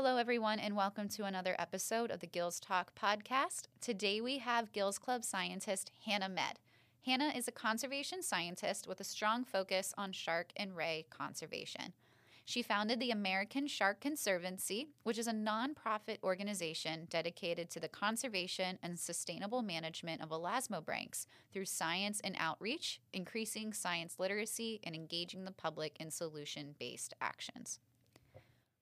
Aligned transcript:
Hello, 0.00 0.16
everyone, 0.16 0.60
and 0.60 0.76
welcome 0.76 1.08
to 1.08 1.24
another 1.24 1.56
episode 1.58 2.12
of 2.12 2.20
the 2.20 2.28
Gills 2.28 2.60
Talk 2.60 2.94
podcast. 2.94 3.62
Today 3.80 4.20
we 4.20 4.38
have 4.38 4.70
Gills 4.70 4.96
Club 4.96 5.24
scientist 5.24 5.90
Hannah 6.04 6.28
Medd. 6.28 6.60
Hannah 7.04 7.32
is 7.34 7.48
a 7.48 7.50
conservation 7.50 8.22
scientist 8.22 8.86
with 8.86 9.00
a 9.00 9.04
strong 9.04 9.42
focus 9.42 9.92
on 9.98 10.12
shark 10.12 10.52
and 10.54 10.76
ray 10.76 11.06
conservation. 11.10 11.94
She 12.44 12.62
founded 12.62 13.00
the 13.00 13.10
American 13.10 13.66
Shark 13.66 14.00
Conservancy, 14.00 14.86
which 15.02 15.18
is 15.18 15.26
a 15.26 15.32
nonprofit 15.32 16.18
organization 16.22 17.08
dedicated 17.10 17.68
to 17.70 17.80
the 17.80 17.88
conservation 17.88 18.78
and 18.80 19.00
sustainable 19.00 19.62
management 19.62 20.22
of 20.22 20.28
elasmobranchs 20.28 21.26
through 21.52 21.64
science 21.64 22.20
and 22.22 22.36
outreach, 22.38 23.00
increasing 23.12 23.72
science 23.72 24.14
literacy, 24.20 24.78
and 24.84 24.94
engaging 24.94 25.44
the 25.44 25.50
public 25.50 25.96
in 25.98 26.12
solution 26.12 26.76
based 26.78 27.14
actions. 27.20 27.80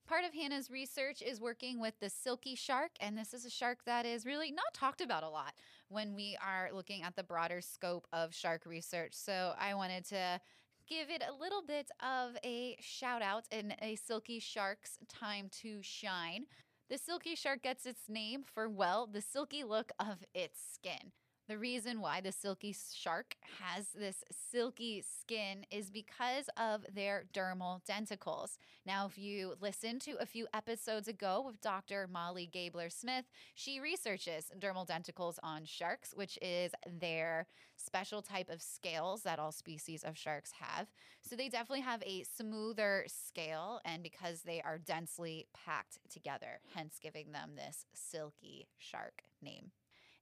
Part 0.06 0.24
of 0.24 0.32
Hannah's 0.34 0.70
research 0.70 1.20
is 1.20 1.40
working 1.40 1.80
with 1.80 1.98
the 1.98 2.08
silky 2.08 2.54
shark, 2.54 2.92
and 3.00 3.18
this 3.18 3.34
is 3.34 3.44
a 3.44 3.50
shark 3.50 3.78
that 3.86 4.06
is 4.06 4.24
really 4.24 4.52
not 4.52 4.72
talked 4.72 5.00
about 5.00 5.24
a 5.24 5.28
lot 5.28 5.54
when 5.88 6.14
we 6.14 6.38
are 6.40 6.70
looking 6.72 7.02
at 7.02 7.16
the 7.16 7.24
broader 7.24 7.60
scope 7.60 8.06
of 8.12 8.32
shark 8.32 8.66
research. 8.66 9.14
So 9.14 9.54
I 9.58 9.74
wanted 9.74 10.04
to 10.10 10.40
give 10.88 11.10
it 11.10 11.24
a 11.28 11.34
little 11.34 11.60
bit 11.60 11.90
of 12.00 12.36
a 12.44 12.76
shout 12.80 13.20
out 13.20 13.46
in 13.50 13.74
a 13.82 13.96
silky 13.96 14.38
shark's 14.38 14.96
time 15.08 15.48
to 15.62 15.82
shine. 15.82 16.46
The 16.88 16.98
silky 16.98 17.34
shark 17.34 17.64
gets 17.64 17.84
its 17.84 18.08
name 18.08 18.44
for, 18.44 18.68
well, 18.68 19.08
the 19.12 19.20
silky 19.20 19.64
look 19.64 19.90
of 19.98 20.18
its 20.32 20.60
skin. 20.72 21.10
The 21.48 21.58
reason 21.58 22.00
why 22.00 22.20
the 22.20 22.32
silky 22.32 22.74
shark 22.92 23.36
has 23.62 23.90
this 23.90 24.24
silky 24.32 25.00
skin 25.20 25.64
is 25.70 25.92
because 25.92 26.50
of 26.56 26.84
their 26.92 27.26
dermal 27.32 27.84
denticles. 27.88 28.58
Now, 28.84 29.06
if 29.06 29.16
you 29.16 29.54
listen 29.60 30.00
to 30.00 30.16
a 30.20 30.26
few 30.26 30.48
episodes 30.52 31.06
ago 31.06 31.44
with 31.46 31.60
Dr. 31.60 32.08
Molly 32.12 32.50
Gabler 32.52 32.90
Smith, 32.90 33.26
she 33.54 33.78
researches 33.78 34.50
dermal 34.58 34.88
denticles 34.88 35.38
on 35.40 35.64
sharks, 35.64 36.12
which 36.16 36.36
is 36.42 36.72
their 37.00 37.46
special 37.76 38.22
type 38.22 38.50
of 38.50 38.60
scales 38.60 39.22
that 39.22 39.38
all 39.38 39.52
species 39.52 40.02
of 40.02 40.18
sharks 40.18 40.50
have. 40.58 40.88
So 41.22 41.36
they 41.36 41.48
definitely 41.48 41.82
have 41.82 42.02
a 42.04 42.24
smoother 42.24 43.04
scale, 43.06 43.80
and 43.84 44.02
because 44.02 44.42
they 44.42 44.60
are 44.62 44.78
densely 44.78 45.46
packed 45.64 45.98
together, 46.10 46.58
hence 46.74 46.98
giving 47.00 47.30
them 47.30 47.52
this 47.54 47.86
silky 47.94 48.66
shark 48.78 49.22
name. 49.40 49.70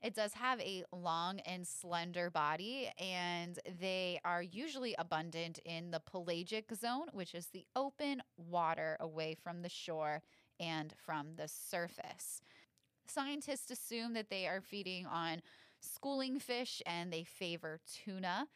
It 0.05 0.15
does 0.15 0.35
have 0.35 0.61
a 0.61 0.85
long 0.93 1.41
and 1.41 1.67
slender 1.67 2.29
body, 2.29 2.91
and 2.99 3.59
they 3.81 4.21
are 4.23 4.43
usually 4.43 4.95
abundant 4.99 5.61
in 5.65 5.91
the 5.93 6.01
pelagic 6.01 6.71
zone, 6.75 7.07
which 7.15 7.35
is 7.35 7.47
the 7.47 7.65
open 7.75 8.23
water 8.37 8.99
away 9.01 9.35
from 9.35 9.63
the 9.63 9.71
shore 9.71 10.21
and 10.61 10.93
from 11.07 11.37
the 11.37 11.49
surface. 11.49 12.43
Scientists 13.07 13.71
assume 13.71 14.13
that 14.13 14.29
they 14.29 14.47
are 14.47 14.61
feeding 14.61 15.07
on 15.07 15.41
schooling 15.81 16.39
fish 16.39 16.83
and 16.85 17.11
they 17.11 17.25
favor 17.25 17.81
tuna. 18.05 18.49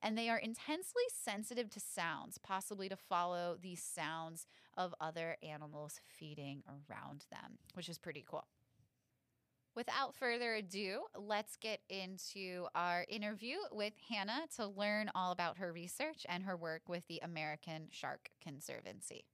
And 0.00 0.16
they 0.16 0.28
are 0.28 0.38
intensely 0.38 1.04
sensitive 1.12 1.70
to 1.70 1.80
sounds, 1.80 2.38
possibly 2.38 2.88
to 2.88 2.96
follow 2.96 3.56
the 3.60 3.74
sounds 3.74 4.46
of 4.76 4.94
other 5.00 5.38
animals 5.42 5.98
feeding 6.06 6.62
around 6.68 7.24
them, 7.32 7.58
which 7.72 7.88
is 7.88 7.98
pretty 7.98 8.24
cool. 8.28 8.44
Without 9.74 10.14
further 10.14 10.54
ado, 10.54 11.00
let's 11.18 11.56
get 11.56 11.80
into 11.88 12.66
our 12.76 13.04
interview 13.08 13.56
with 13.72 13.92
Hannah 14.08 14.46
to 14.54 14.68
learn 14.68 15.10
all 15.16 15.32
about 15.32 15.58
her 15.58 15.72
research 15.72 16.24
and 16.28 16.44
her 16.44 16.56
work 16.56 16.82
with 16.88 17.04
the 17.08 17.18
American 17.24 17.88
Shark 17.90 18.30
Conservancy. 18.40 19.24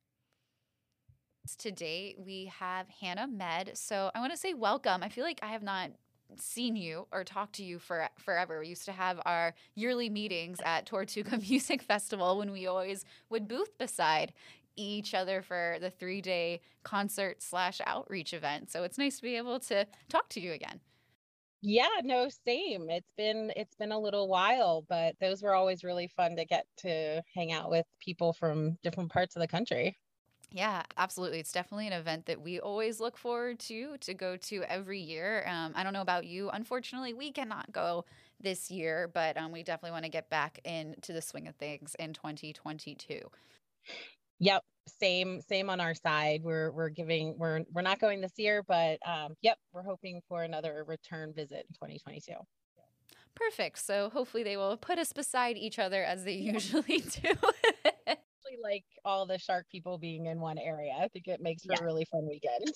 Today 1.59 2.15
we 2.19 2.51
have 2.59 2.87
Hannah 2.89 3.27
Medd. 3.27 3.73
So 3.75 4.11
I 4.15 4.21
want 4.21 4.33
to 4.33 4.39
say 4.39 4.55
welcome. 4.55 5.03
I 5.03 5.11
feel 5.11 5.25
like 5.25 5.41
I 5.43 5.49
have 5.49 5.63
not 5.63 5.91
seen 6.39 6.77
you 6.77 7.07
or 7.13 7.25
talked 7.25 7.55
to 7.57 7.65
you 7.65 7.79
for 7.79 8.09
forever. 8.19 8.61
We 8.61 8.69
used 8.69 8.85
to 8.87 8.93
have 8.93 9.21
our 9.27 9.55
yearly 9.75 10.09
meetings 10.09 10.59
at 10.65 10.87
Tortuga 10.87 11.39
Music 11.51 11.83
Festival 11.83 12.39
when 12.39 12.51
we 12.53 12.67
always 12.67 13.05
would 13.29 13.49
booth 13.49 13.77
beside 13.79 14.33
each 14.83 15.15
other 15.15 15.43
for 15.43 15.79
the 15.81 15.91
three 15.91 16.21
day 16.21 16.61
concert 16.83 17.43
slash 17.43 17.81
outreach 17.87 18.33
event. 18.35 18.71
So 18.71 18.83
it's 18.85 18.99
nice 18.99 19.17
to 19.17 19.23
be 19.23 19.37
able 19.37 19.61
to 19.61 19.87
talk 20.09 20.29
to 20.31 20.41
you 20.41 20.53
again. 20.53 20.81
Yeah, 21.63 21.89
no, 22.03 22.29
same. 22.29 22.89
It's 22.89 23.11
been 23.17 23.53
it's 23.55 23.75
been 23.75 23.93
a 23.93 23.99
little 23.99 24.29
while, 24.29 24.83
but 24.83 25.19
those 25.21 25.43
were 25.43 25.55
always 25.55 25.85
really 25.85 26.09
fun 26.09 26.37
to 26.37 26.45
get 26.47 26.67
to 26.79 27.23
hang 27.35 27.53
out 27.53 27.69
with 27.71 27.87
people 27.99 28.33
from 28.33 28.79
different 28.83 29.13
parts 29.13 29.37
of 29.37 29.41
the 29.41 29.49
country. 29.49 29.99
Yeah, 30.53 30.83
absolutely. 30.97 31.39
It's 31.39 31.53
definitely 31.53 31.87
an 31.87 31.93
event 31.93 32.27
that 32.27 32.41
we 32.43 32.59
always 32.59 32.99
look 32.99 33.17
forward 33.17 33.61
to 33.61 33.97
to 33.99 34.15
go 34.15 34.37
to 34.37 34.65
every 34.65 34.99
year. 35.01 35.45
Um, 35.47 35.73
I 35.77 35.85
don't 35.85 35.93
know 35.93 36.01
about 36.01 36.27
you. 36.27 36.51
Unfortunately, 36.51 37.15
we 37.15 37.31
cannot 37.31 37.71
go 37.71 38.05
this 38.41 38.69
year, 38.71 39.07
but 39.07 39.37
um, 39.37 39.53
we 39.53 39.63
definitely 39.63 39.93
want 39.93 40.07
to 40.07 40.11
get 40.11 40.29
back 40.29 40.59
into 40.65 41.13
the 41.13 41.23
swing 41.23 41.47
of 41.47 41.55
things 41.57 41.95
in 42.01 42.13
2022. 42.15 43.31
Yep, 44.41 44.63
same 44.99 45.41
same 45.43 45.71
on 45.71 45.81
our 45.81 45.95
side. 45.95 46.41
We're 46.43 46.73
we're 46.73 46.89
giving 46.89 47.39
we're 47.39 47.61
we're 47.73 47.83
not 47.83 48.01
going 48.01 48.21
this 48.21 48.33
year, 48.37 48.63
but 48.67 48.99
um, 49.07 49.35
yep, 49.43 49.59
we're 49.73 49.83
hoping 49.83 50.21
for 50.29 50.43
another 50.43 50.85
return 50.87 51.33
visit 51.35 51.67
in 51.69 51.75
2022. 51.75 52.33
Perfect. 53.35 53.79
So 53.79 54.11
hopefully 54.11 54.43
they 54.43 54.57
will 54.57 54.77
put 54.77 54.99
us 54.99 55.13
beside 55.13 55.57
each 55.57 55.79
other 55.79 56.03
as 56.03 56.25
they 56.25 56.35
usually 56.35 56.99
do. 57.23 57.31
Actually 58.07 58.59
like 58.63 58.85
all 59.05 59.27
the 59.27 59.39
shark 59.39 59.67
people 59.71 59.99
being 59.99 60.27
in 60.27 60.41
one 60.41 60.59
area. 60.59 60.93
I 61.01 61.09
think 61.09 61.29
it 61.29 61.41
makes 61.41 61.65
for 61.65 61.73
yeah. 61.73 61.81
a 61.81 61.85
really 61.85 62.07
fun 62.11 62.27
weekend. 62.29 62.73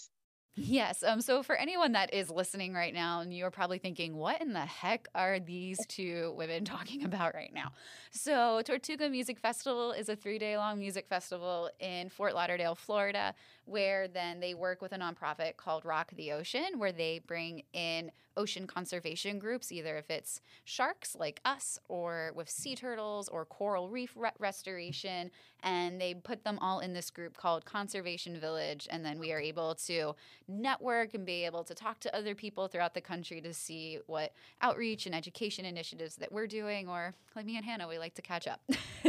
Yes. 0.57 1.03
Um, 1.03 1.21
so 1.21 1.43
for 1.43 1.57
anyone 1.57 1.93
that 1.93 2.15
is 2.15 2.31
listening 2.31 2.75
right 2.75 2.95
now, 2.95 3.21
and 3.21 3.35
you're 3.37 3.51
probably 3.51 3.79
thinking, 3.79 4.17
what 4.17 4.41
in 4.41 4.53
the 4.53 4.61
heck 4.61 5.09
are 5.15 5.41
these 5.41 5.85
two 5.89 6.33
women 6.37 6.65
talking 6.65 7.05
about 7.05 7.35
right 7.35 7.53
now? 7.53 7.73
So 8.13 8.63
Tortuga 8.63 9.09
Music 9.11 9.41
Festival 9.41 9.91
is 9.93 10.09
a 10.09 10.15
three 10.15 10.39
day 10.39 10.57
long 10.57 10.79
music 10.79 11.09
festival 11.09 11.71
in 11.81 12.09
Fort 12.09 12.35
Lauderdale, 12.35 12.77
Florida, 12.77 13.35
where 13.67 14.09
then 14.09 14.41
they 14.41 14.55
work 14.55 14.83
with 14.83 14.93
a 14.93 14.99
nonprofit 14.99 15.57
called 15.57 15.85
Rock 15.85 16.13
the 16.17 16.33
Ocean, 16.33 16.79
where 16.79 16.93
they 16.93 17.21
bring 17.27 17.63
in 17.73 18.11
ocean 18.37 18.67
conservation 18.67 19.39
groups, 19.39 19.71
either 19.71 19.97
if 19.97 20.11
it's 20.11 20.41
sharks 20.65 21.15
like 21.15 21.41
us, 21.45 21.79
or 21.89 22.33
with 22.35 22.49
sea 22.51 22.75
turtles, 22.75 23.29
or 23.29 23.45
coral 23.45 23.89
reef 23.89 24.13
re- 24.17 24.31
restoration, 24.39 25.31
and 25.63 26.01
they 26.01 26.15
put 26.15 26.45
them 26.45 26.59
all 26.61 26.81
in 26.81 26.93
this 26.93 27.11
group 27.11 27.37
called 27.37 27.65
Conservation 27.65 28.39
Village. 28.39 28.89
And 28.91 29.05
then 29.05 29.19
we 29.19 29.33
are 29.33 29.41
able 29.41 29.75
to 29.87 30.15
network 30.49 31.15
and 31.15 31.25
be 31.25 31.45
able 31.45 31.65
to 31.65 31.75
talk 31.75 32.01
to 32.01 32.17
other 32.17 32.35
people 32.35 32.69
throughout 32.69 32.95
the 32.95 33.01
country 33.01 33.41
to 33.41 33.55
see 33.55 33.99
what 34.07 34.33
outreach 34.61 35.07
and 35.07 35.15
education 35.15 35.65
initiatives 35.65 36.17
that 36.17 36.33
we're 36.33 36.47
doing, 36.47 36.89
or 36.89 37.15
like 37.37 37.47
me 37.47 37.57
and 37.57 37.65
Hannah, 37.65 37.89
we 37.89 37.99
like 37.99 38.15
to 38.15 38.23
catch 38.23 38.47
up. 38.47 38.61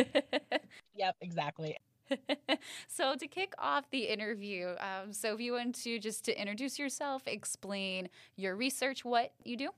yep, 0.95 1.15
exactly. 1.21 1.77
so 2.87 3.15
to 3.15 3.27
kick 3.27 3.53
off 3.57 3.89
the 3.89 4.07
interview, 4.07 4.75
um, 4.79 5.11
so 5.11 5.33
if 5.33 5.39
you 5.39 5.53
want 5.53 5.75
to 5.83 5.99
just 5.99 6.25
to 6.25 6.39
introduce 6.39 6.77
yourself, 6.79 7.23
explain 7.25 8.09
your 8.35 8.55
research, 8.55 9.03
what 9.03 9.31
you 9.43 9.57
do. 9.57 9.69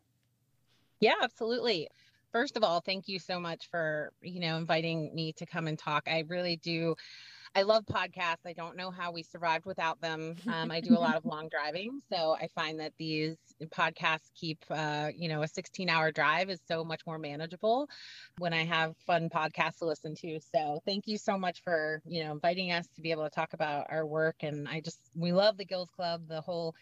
Yeah, 1.00 1.16
absolutely. 1.22 1.90
First 2.32 2.58
of 2.58 2.64
all, 2.64 2.82
thank 2.82 3.08
you 3.08 3.20
so 3.20 3.40
much 3.40 3.70
for 3.70 4.12
you 4.22 4.40
know 4.40 4.58
inviting 4.58 5.14
me 5.16 5.34
to 5.34 5.46
come 5.46 5.68
and 5.68 5.78
talk. 5.78 6.04
I 6.08 6.24
really 6.28 6.58
do 6.58 6.96
I 7.56 7.64
love 7.64 7.86
podcasts. 7.86 8.46
I 8.46 8.54
don't 8.54 8.76
know 8.76 8.92
how 8.92 9.12
we 9.12 9.24
survived 9.24 9.66
without 9.66 10.00
them. 10.02 10.36
Um, 10.48 10.72
I 10.72 10.82
do 10.82 10.94
a 10.94 11.00
lot 11.00 11.16
of 11.16 11.26
long 11.26 11.50
driving, 11.50 12.02
so 12.12 12.36
I 12.40 12.48
find 12.56 12.80
that 12.80 12.94
these 12.98 13.38
podcasts 13.70 14.30
keep, 14.36 14.60
uh, 14.70 15.10
you 15.16 15.30
know, 15.30 15.42
a 15.42 15.48
16-hour 15.48 16.12
drive 16.12 16.50
is 16.50 16.60
so 16.68 16.84
much 16.84 17.02
more 17.06 17.18
manageable 17.18 17.90
when 18.38 18.54
I 18.54 18.66
have 18.66 18.96
fun 19.06 19.30
podcasts 19.30 19.80
to 19.80 19.86
listen 19.86 20.16
to. 20.16 20.40
So 20.56 20.82
thank 20.86 21.08
you 21.08 21.18
so 21.18 21.38
much 21.38 21.62
for, 21.64 22.02
you 22.06 22.24
know, 22.24 22.32
inviting 22.32 22.72
us 22.72 22.88
to 22.96 23.02
be 23.02 23.12
able 23.12 23.24
to 23.24 23.30
talk 23.30 23.54
about 23.54 23.88
our 23.90 24.06
work. 24.06 24.36
And 24.42 24.68
I 24.68 24.82
just 24.82 25.00
we 25.16 25.32
love 25.32 25.58
the 25.58 25.66
Gills 25.66 25.90
Club, 25.96 26.28
the 26.28 26.42
whole 26.42 26.76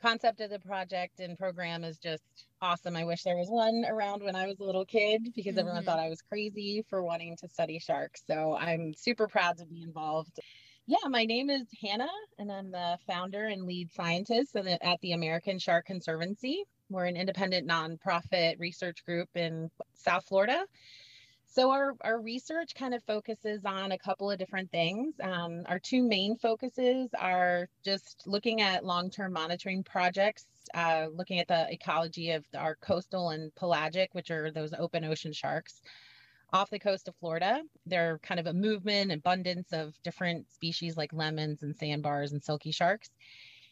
concept 0.00 0.40
of 0.40 0.50
the 0.50 0.58
project 0.58 1.20
and 1.20 1.38
program 1.38 1.84
is 1.84 1.98
just 1.98 2.22
awesome. 2.60 2.96
I 2.96 3.04
wish 3.04 3.22
there 3.22 3.36
was 3.36 3.48
one 3.48 3.84
around 3.88 4.22
when 4.22 4.36
I 4.36 4.46
was 4.46 4.60
a 4.60 4.64
little 4.64 4.84
kid 4.84 5.28
because 5.34 5.52
mm-hmm. 5.52 5.60
everyone 5.60 5.84
thought 5.84 5.98
I 5.98 6.08
was 6.08 6.22
crazy 6.22 6.84
for 6.88 7.02
wanting 7.02 7.36
to 7.38 7.48
study 7.48 7.78
sharks. 7.78 8.22
So 8.26 8.56
I'm 8.56 8.94
super 8.94 9.26
proud 9.26 9.58
to 9.58 9.66
be 9.66 9.82
involved. 9.82 10.38
Yeah, 10.86 11.08
my 11.08 11.24
name 11.24 11.50
is 11.50 11.66
Hannah, 11.82 12.06
and 12.38 12.52
I'm 12.52 12.70
the 12.70 12.96
founder 13.08 13.46
and 13.46 13.64
lead 13.64 13.92
scientist 13.92 14.54
at 14.54 15.00
the 15.00 15.12
American 15.12 15.58
Shark 15.58 15.86
Conservancy. 15.86 16.62
We're 16.88 17.06
an 17.06 17.16
independent 17.16 17.68
nonprofit 17.68 18.60
research 18.60 19.04
group 19.04 19.28
in 19.34 19.68
South 19.94 20.24
Florida. 20.26 20.64
So 21.56 21.70
our, 21.70 21.94
our 22.02 22.20
research 22.20 22.74
kind 22.74 22.92
of 22.92 23.02
focuses 23.04 23.64
on 23.64 23.92
a 23.92 23.98
couple 23.98 24.30
of 24.30 24.38
different 24.38 24.70
things. 24.70 25.14
Um, 25.22 25.62
our 25.64 25.78
two 25.78 26.02
main 26.06 26.36
focuses 26.36 27.08
are 27.18 27.66
just 27.82 28.24
looking 28.26 28.60
at 28.60 28.84
long-term 28.84 29.32
monitoring 29.32 29.82
projects, 29.82 30.44
uh, 30.74 31.06
looking 31.14 31.38
at 31.38 31.48
the 31.48 31.66
ecology 31.72 32.32
of 32.32 32.44
our 32.54 32.74
coastal 32.74 33.30
and 33.30 33.54
pelagic, 33.54 34.10
which 34.12 34.30
are 34.30 34.50
those 34.50 34.74
open 34.78 35.02
ocean 35.02 35.32
sharks. 35.32 35.80
off 36.52 36.70
the 36.70 36.78
coast 36.78 37.08
of 37.08 37.16
Florida. 37.16 37.62
They're 37.86 38.18
kind 38.18 38.38
of 38.40 38.46
a 38.46 38.52
movement, 38.52 39.12
abundance 39.12 39.72
of 39.72 39.94
different 40.02 40.50
species 40.52 40.96
like 40.96 41.12
lemons 41.12 41.62
and 41.62 41.76
sandbars 41.76 42.32
and 42.32 42.42
silky 42.42 42.70
sharks. 42.70 43.10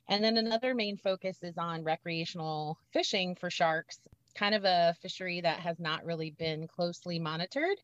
And 0.08 0.22
then 0.22 0.36
another 0.36 0.75
main 0.75 0.96
focus 0.96 1.42
is 1.42 1.56
on 1.56 1.82
recreational 1.82 2.78
fishing 2.92 3.36
for 3.36 3.50
sharks, 3.50 4.00
kind 4.34 4.54
of 4.54 4.64
a 4.64 4.94
fishery 5.00 5.40
that 5.40 5.60
has 5.60 5.78
not 5.78 6.04
really 6.04 6.31
been 6.31 6.66
closely 6.66 7.19
monitored. 7.19 7.78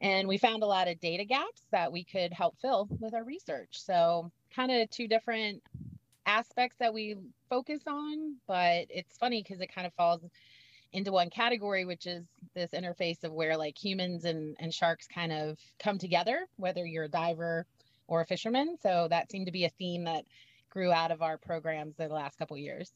And 0.00 0.28
we 0.28 0.38
found 0.38 0.62
a 0.62 0.66
lot 0.66 0.88
of 0.88 1.00
data 1.00 1.24
gaps 1.24 1.62
that 1.70 1.90
we 1.90 2.04
could 2.04 2.32
help 2.32 2.58
fill 2.60 2.88
with 3.00 3.14
our 3.14 3.24
research. 3.24 3.80
So, 3.80 4.30
kind 4.54 4.70
of 4.70 4.90
two 4.90 5.08
different 5.08 5.62
aspects 6.26 6.76
that 6.78 6.92
we 6.92 7.16
focus 7.48 7.80
on, 7.86 8.36
but 8.46 8.86
it's 8.90 9.16
funny 9.16 9.42
because 9.42 9.60
it 9.60 9.74
kind 9.74 9.86
of 9.86 9.94
falls 9.94 10.20
into 10.92 11.12
one 11.12 11.30
category, 11.30 11.84
which 11.84 12.06
is 12.06 12.24
this 12.54 12.70
interface 12.72 13.24
of 13.24 13.32
where 13.32 13.56
like 13.56 13.76
humans 13.82 14.24
and, 14.24 14.56
and 14.58 14.72
sharks 14.72 15.06
kind 15.06 15.32
of 15.32 15.58
come 15.78 15.98
together, 15.98 16.46
whether 16.56 16.84
you're 16.84 17.04
a 17.04 17.08
diver 17.08 17.66
or 18.08 18.20
a 18.20 18.26
fisherman. 18.26 18.76
So 18.82 19.06
that 19.10 19.30
seemed 19.30 19.46
to 19.46 19.52
be 19.52 19.64
a 19.64 19.70
theme 19.70 20.04
that 20.04 20.24
grew 20.70 20.92
out 20.92 21.10
of 21.10 21.22
our 21.22 21.38
programs 21.38 21.96
the 21.96 22.08
last 22.08 22.38
couple 22.38 22.56
years. 22.56 22.90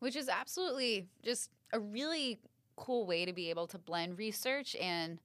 Which 0.00 0.16
is 0.16 0.28
absolutely 0.28 1.06
just 1.22 1.50
a 1.74 1.80
really 1.80 2.38
cool 2.76 3.06
way 3.06 3.24
to 3.24 3.32
be 3.32 3.50
able 3.50 3.66
to 3.66 3.78
blend 3.78 4.18
research 4.18 4.74
and 4.80 5.18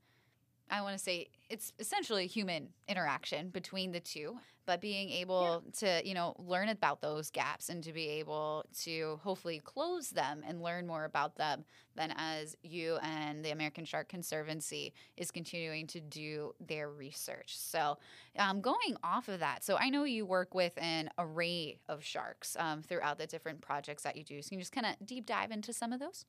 I 0.72 0.81
want 0.81 0.98
to 0.98 1.04
say 1.04 1.30
it's 1.50 1.74
essentially 1.80 2.28
human 2.28 2.69
interaction 2.88 3.50
between 3.50 3.92
the 3.92 4.00
two, 4.00 4.38
but 4.68 4.81
being 4.81 5.10
able 5.10 5.63
yeah. 5.66 6.00
to, 6.00 6.07
you 6.07 6.13
know, 6.13 6.36
learn 6.38 6.69
about 6.69 7.01
those 7.01 7.31
gaps 7.31 7.69
and 7.69 7.84
to 7.84 7.92
be 7.92 8.07
able 8.07 8.66
to 8.81 9.19
hopefully 9.24 9.60
close 9.63 10.12
them 10.12 10.44
and 10.48 10.62
learn 10.62 10.86
more 10.86 11.06
about 11.06 11.36
them 11.38 11.66
than 11.96 12.13
as 12.18 12.56
you 12.62 12.98
and 13.01 13.44
the 13.44 13.50
American 13.50 13.84
Shark 13.84 14.10
Conservancy 14.10 14.94
is 15.18 15.31
continuing 15.31 15.88
to 15.88 16.00
do 16.00 16.54
their 16.60 16.92
research. 16.92 17.57
So, 17.57 17.98
um, 18.38 18.62
going 18.62 18.96
off 19.04 19.28
of 19.28 19.40
that, 19.40 19.63
so 19.63 19.75
I 19.80 19.90
know 19.90 20.04
you 20.04 20.25
work 20.25 20.54
with 20.54 20.74
an 20.78 21.10
array 21.18 21.80
of 21.88 22.04
sharks 22.04 22.56
um, 22.60 22.84
throughout 22.84 23.18
the 23.18 23.25
different 23.25 23.62
projects 23.62 24.04
that 24.04 24.16
you 24.16 24.24
do. 24.24 24.42
So, 24.42 24.50
can 24.50 24.60
you 24.60 24.62
just 24.62 24.72
kind 24.72 24.86
of 24.86 25.06
deep 25.06 25.25
dive 25.25 25.50
into 25.50 25.74
some 25.74 25.92
of 25.92 26.00
those? 26.00 26.25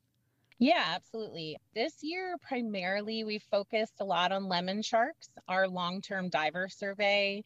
Yeah, 0.61 0.83
absolutely. 0.95 1.57
This 1.73 2.03
year, 2.03 2.37
primarily, 2.39 3.23
we 3.23 3.39
focused 3.39 3.95
a 3.99 4.05
lot 4.05 4.31
on 4.31 4.47
lemon 4.47 4.83
sharks. 4.83 5.29
Our 5.47 5.67
long 5.67 6.01
term 6.01 6.29
diver 6.29 6.69
survey 6.69 7.41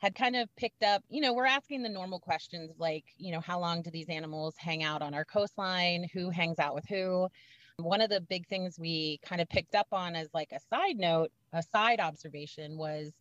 had 0.00 0.14
kind 0.14 0.36
of 0.36 0.54
picked 0.54 0.82
up, 0.82 1.02
you 1.08 1.22
know, 1.22 1.32
we're 1.32 1.46
asking 1.46 1.82
the 1.82 1.88
normal 1.88 2.20
questions 2.20 2.78
like, 2.78 3.06
you 3.16 3.32
know, 3.32 3.40
how 3.40 3.58
long 3.58 3.80
do 3.80 3.90
these 3.90 4.10
animals 4.10 4.54
hang 4.58 4.82
out 4.82 5.00
on 5.00 5.14
our 5.14 5.24
coastline? 5.24 6.08
Who 6.12 6.28
hangs 6.28 6.58
out 6.58 6.74
with 6.74 6.84
who? 6.86 7.30
One 7.78 8.02
of 8.02 8.10
the 8.10 8.20
big 8.20 8.46
things 8.48 8.78
we 8.78 9.18
kind 9.22 9.40
of 9.40 9.48
picked 9.48 9.74
up 9.74 9.88
on 9.92 10.14
as 10.14 10.28
like 10.34 10.52
a 10.52 10.60
side 10.60 10.98
note, 10.98 11.30
a 11.54 11.62
side 11.62 12.00
observation 12.00 12.76
was 12.76 13.18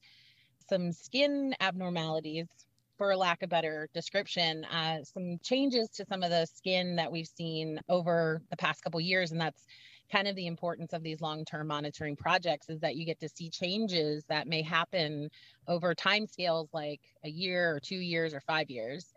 some 0.59 0.91
skin 0.91 1.55
abnormalities 1.61 2.66
for 2.97 3.15
lack 3.15 3.43
of 3.43 3.49
better 3.49 3.89
description, 3.93 4.65
uh, 4.65 5.03
some 5.03 5.37
changes 5.43 5.89
to 5.89 6.05
some 6.05 6.23
of 6.23 6.29
the 6.29 6.45
skin 6.45 6.95
that 6.95 7.11
we've 7.11 7.27
seen 7.27 7.79
over 7.89 8.41
the 8.49 8.57
past 8.57 8.83
couple 8.83 8.99
years, 8.99 9.31
and 9.31 9.39
that's 9.39 9.65
kind 10.11 10.27
of 10.27 10.35
the 10.35 10.47
importance 10.47 10.93
of 10.93 11.03
these 11.03 11.21
long-term 11.21 11.67
monitoring 11.67 12.15
projects 12.15 12.69
is 12.69 12.79
that 12.79 12.95
you 12.95 13.05
get 13.05 13.19
to 13.19 13.29
see 13.29 13.49
changes 13.49 14.23
that 14.29 14.47
may 14.47 14.61
happen 14.61 15.29
over 15.67 15.93
time 15.93 16.25
scales 16.25 16.69
like 16.73 17.01
a 17.23 17.29
year 17.29 17.75
or 17.75 17.79
two 17.79 17.97
years 17.97 18.33
or 18.33 18.39
five 18.41 18.69
years. 18.69 19.13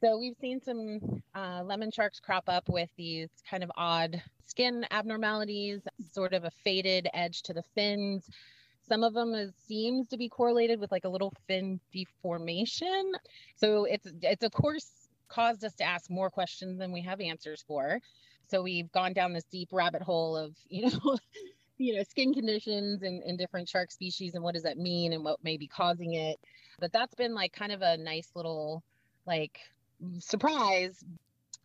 So 0.00 0.18
we've 0.18 0.36
seen 0.40 0.60
some 0.60 1.22
uh, 1.34 1.62
lemon 1.64 1.90
sharks 1.90 2.20
crop 2.20 2.44
up 2.48 2.68
with 2.68 2.88
these 2.96 3.28
kind 3.48 3.64
of 3.64 3.70
odd 3.76 4.22
skin 4.46 4.86
abnormalities, 4.90 5.80
sort 6.12 6.32
of 6.32 6.44
a 6.44 6.50
faded 6.50 7.08
edge 7.14 7.42
to 7.42 7.52
the 7.52 7.64
fins, 7.74 8.28
some 8.88 9.04
of 9.04 9.14
them 9.14 9.34
is, 9.34 9.52
seems 9.66 10.08
to 10.08 10.16
be 10.16 10.28
correlated 10.28 10.80
with 10.80 10.90
like 10.90 11.04
a 11.04 11.08
little 11.08 11.32
fin 11.46 11.80
deformation. 11.92 13.12
So 13.56 13.84
it's 13.84 14.08
it's 14.22 14.44
of 14.44 14.52
course 14.52 15.08
caused 15.28 15.64
us 15.64 15.74
to 15.74 15.84
ask 15.84 16.10
more 16.10 16.30
questions 16.30 16.78
than 16.78 16.92
we 16.92 17.02
have 17.02 17.20
answers 17.20 17.62
for. 17.66 18.00
So 18.48 18.62
we've 18.62 18.90
gone 18.92 19.12
down 19.12 19.32
this 19.32 19.44
deep 19.44 19.68
rabbit 19.72 20.02
hole 20.02 20.36
of, 20.36 20.54
you 20.68 20.90
know, 20.90 21.18
you 21.76 21.96
know, 21.96 22.02
skin 22.02 22.34
conditions 22.34 23.02
and, 23.02 23.22
and 23.22 23.38
different 23.38 23.68
shark 23.68 23.92
species 23.92 24.34
and 24.34 24.42
what 24.42 24.54
does 24.54 24.64
that 24.64 24.78
mean 24.78 25.12
and 25.12 25.22
what 25.22 25.42
may 25.44 25.56
be 25.56 25.68
causing 25.68 26.14
it. 26.14 26.38
But 26.80 26.92
that's 26.92 27.14
been 27.14 27.34
like 27.34 27.52
kind 27.52 27.72
of 27.72 27.82
a 27.82 27.96
nice 27.96 28.30
little 28.34 28.82
like 29.26 29.60
surprise 30.18 31.04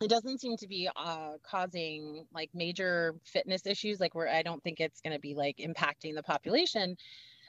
it 0.00 0.10
doesn't 0.10 0.40
seem 0.40 0.56
to 0.56 0.66
be 0.66 0.88
uh, 0.96 1.32
causing 1.42 2.26
like 2.34 2.50
major 2.54 3.14
fitness 3.24 3.66
issues 3.66 4.00
like 4.00 4.14
where 4.14 4.28
i 4.28 4.42
don't 4.42 4.62
think 4.62 4.80
it's 4.80 5.00
going 5.00 5.12
to 5.12 5.20
be 5.20 5.34
like 5.34 5.56
impacting 5.58 6.14
the 6.14 6.22
population 6.22 6.96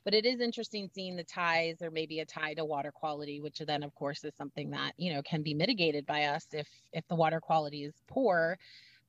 but 0.06 0.14
it 0.14 0.26
is 0.26 0.40
interesting 0.40 0.88
seeing 0.94 1.16
the 1.16 1.24
ties 1.24 1.82
or 1.82 1.90
maybe 1.92 2.20
a 2.20 2.26
tie 2.26 2.54
to 2.54 2.64
water 2.64 2.92
quality 2.92 3.42
which 3.42 3.60
then 3.68 3.84
of 3.84 3.94
course 3.96 4.24
is 4.24 4.34
something 4.38 4.70
that 4.70 4.94
you 4.98 5.12
know 5.12 5.22
can 5.24 5.42
be 5.42 5.54
mitigated 5.54 6.06
by 6.06 6.26
us 6.26 6.46
if 6.54 6.68
if 6.94 7.06
the 7.10 7.16
water 7.16 7.42
quality 7.42 7.84
is 7.84 7.94
poor. 8.08 8.58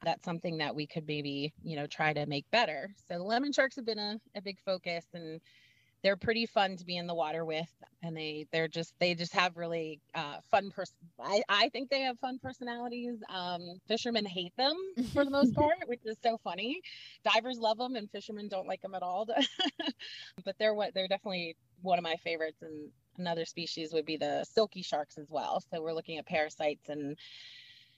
That's 0.03 0.25
something 0.25 0.59
that 0.59 0.75
we 0.75 0.87
could 0.87 1.07
maybe 1.07 1.53
you 1.63 1.77
know 1.77 1.87
try 1.87 2.13
to 2.13 2.27
make 2.27 2.51
better. 2.51 2.91
So 3.09 3.19
the 3.19 3.25
lemon 3.25 3.53
sharks 3.53 3.77
have 3.77 3.87
been 3.87 3.99
a, 3.99 4.19
a 4.35 4.43
big 4.43 4.59
focus 4.65 5.05
and 5.15 5.41
they're 6.07 6.17
pretty 6.17 6.47
fun 6.47 6.77
to 6.77 6.85
be 6.85 6.97
in 6.97 7.09
the 7.09 7.15
water 7.15 7.45
with 7.45 7.69
and 8.05 8.17
they 8.17 8.47
they're 8.53 8.69
just 8.69 8.95
they 9.01 9.13
just 9.13 9.33
have 9.33 9.57
really 9.57 10.01
uh, 10.15 10.37
fun 10.53 10.71
person 10.71 10.95
I, 11.21 11.43
I 11.49 11.69
think 11.71 11.91
they 11.91 12.03
have 12.03 12.17
fun 12.21 12.39
personalities 12.41 13.17
um, 13.29 13.81
fishermen 13.89 14.25
hate 14.25 14.57
them 14.57 14.77
for 15.13 15.25
the 15.25 15.33
most 15.33 15.53
part 15.57 15.75
which 15.87 16.03
is 16.05 16.17
so 16.23 16.39
funny. 16.45 16.81
Divers 17.25 17.59
love 17.59 17.79
them 17.79 17.97
and 17.97 18.09
fishermen 18.09 18.47
don't 18.47 18.69
like 18.69 18.83
them 18.83 18.95
at 18.95 19.03
all. 19.03 19.27
But 20.45 20.57
they're 20.59 20.75
what 20.75 20.95
they're 20.95 21.09
definitely 21.09 21.57
one 21.83 21.99
of 21.99 22.05
my 22.05 22.15
favorites 22.23 22.63
and 22.63 22.91
another 23.19 23.45
species 23.45 23.93
would 23.93 24.07
be 24.07 24.17
the 24.17 24.45
silky 24.45 24.83
sharks 24.83 25.19
as 25.19 25.27
well. 25.29 25.61
So 25.73 25.83
we're 25.83 25.93
looking 25.93 26.19
at 26.19 26.27
parasites 26.27 26.89
and 26.89 27.17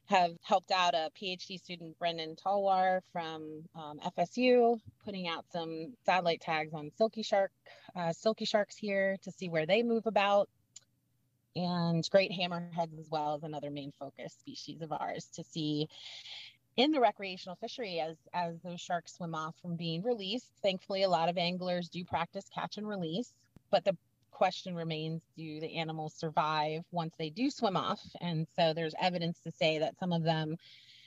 have 0.09 0.33
helped 0.43 0.71
out 0.71 0.95
a 0.95 1.11
PhD 1.21 1.59
student, 1.59 1.99
Brendan 1.99 2.35
Talwar 2.35 3.01
from 3.13 3.65
um, 3.75 4.01
FSU, 4.17 4.81
putting 5.05 5.29
out 5.29 5.45
some 5.53 5.95
satellite 6.05 6.41
tags 6.41 6.73
on 6.73 6.91
silky 6.97 7.23
shark, 7.23 7.51
uh, 7.95 8.13
silky 8.13 8.47
sharks 8.47 8.77
here 8.77 9.17
to 9.23 9.31
see 9.31 9.49
where 9.49 9.67
they 9.67 9.83
move 9.83 10.07
about. 10.07 10.49
And 11.57 12.09
great 12.11 12.31
hammerheads 12.31 12.99
as 12.99 13.11
well 13.11 13.35
as 13.35 13.43
another 13.43 13.71
main 13.71 13.93
focus 13.99 14.35
species 14.39 14.81
of 14.81 14.93
ours 14.93 15.29
to 15.35 15.45
see 15.45 15.89
in 16.77 16.93
the 16.93 17.01
recreational 17.01 17.57
fishery 17.57 18.01
as 18.01 18.17
as 18.33 18.55
those 18.63 18.81
sharks 18.81 19.15
swim 19.15 19.35
off 19.35 19.57
from 19.61 19.77
being 19.77 20.03
released. 20.03 20.53
Thankfully, 20.63 21.03
a 21.03 21.09
lot 21.09 21.29
of 21.29 21.37
anglers 21.37 21.89
do 21.89 22.05
practice 22.05 22.45
catch 22.55 22.79
and 22.79 22.89
release, 22.89 23.35
but 23.71 23.85
the 23.85 23.97
question 24.39 24.77
remains 24.77 25.21
do 25.37 25.59
the 25.59 25.77
animals 25.77 26.15
survive 26.15 26.83
once 26.93 27.13
they 27.19 27.29
do 27.29 27.51
swim 27.51 27.77
off? 27.77 28.01
And 28.21 28.47
so 28.55 28.73
there's 28.73 28.95
evidence 29.01 29.41
to 29.41 29.51
say 29.51 29.81
that 29.81 29.99
some 29.99 30.13
of 30.13 30.23
them 30.23 30.57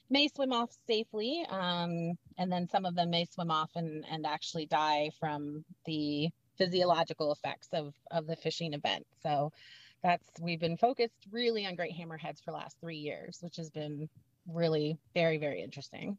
may 0.10 0.28
swim 0.28 0.52
off 0.52 0.70
safely, 0.86 1.46
um, 1.50 2.18
and 2.38 2.52
then 2.52 2.68
some 2.68 2.86
of 2.86 2.94
them 2.94 3.10
may 3.10 3.24
swim 3.24 3.50
off 3.50 3.72
and, 3.76 4.04
and 4.12 4.26
actually 4.26 4.66
die 4.66 5.12
from 5.18 5.64
the 5.86 6.30
physiological 6.58 7.32
effects 7.32 7.70
of, 7.72 7.94
of 8.12 8.28
the 8.28 8.36
fishing 8.36 8.74
event. 8.74 9.08
So 9.24 9.54
that's 10.04 10.28
we've 10.42 10.60
been 10.60 10.76
focused 10.76 11.26
really 11.32 11.66
on 11.66 11.76
great 11.76 11.96
hammerheads 11.98 12.44
for 12.44 12.52
last 12.52 12.76
three 12.82 12.98
years, 12.98 13.38
which 13.40 13.56
has 13.56 13.70
been 13.70 14.10
really 14.46 14.98
very, 15.14 15.38
very 15.38 15.62
interesting. 15.62 16.18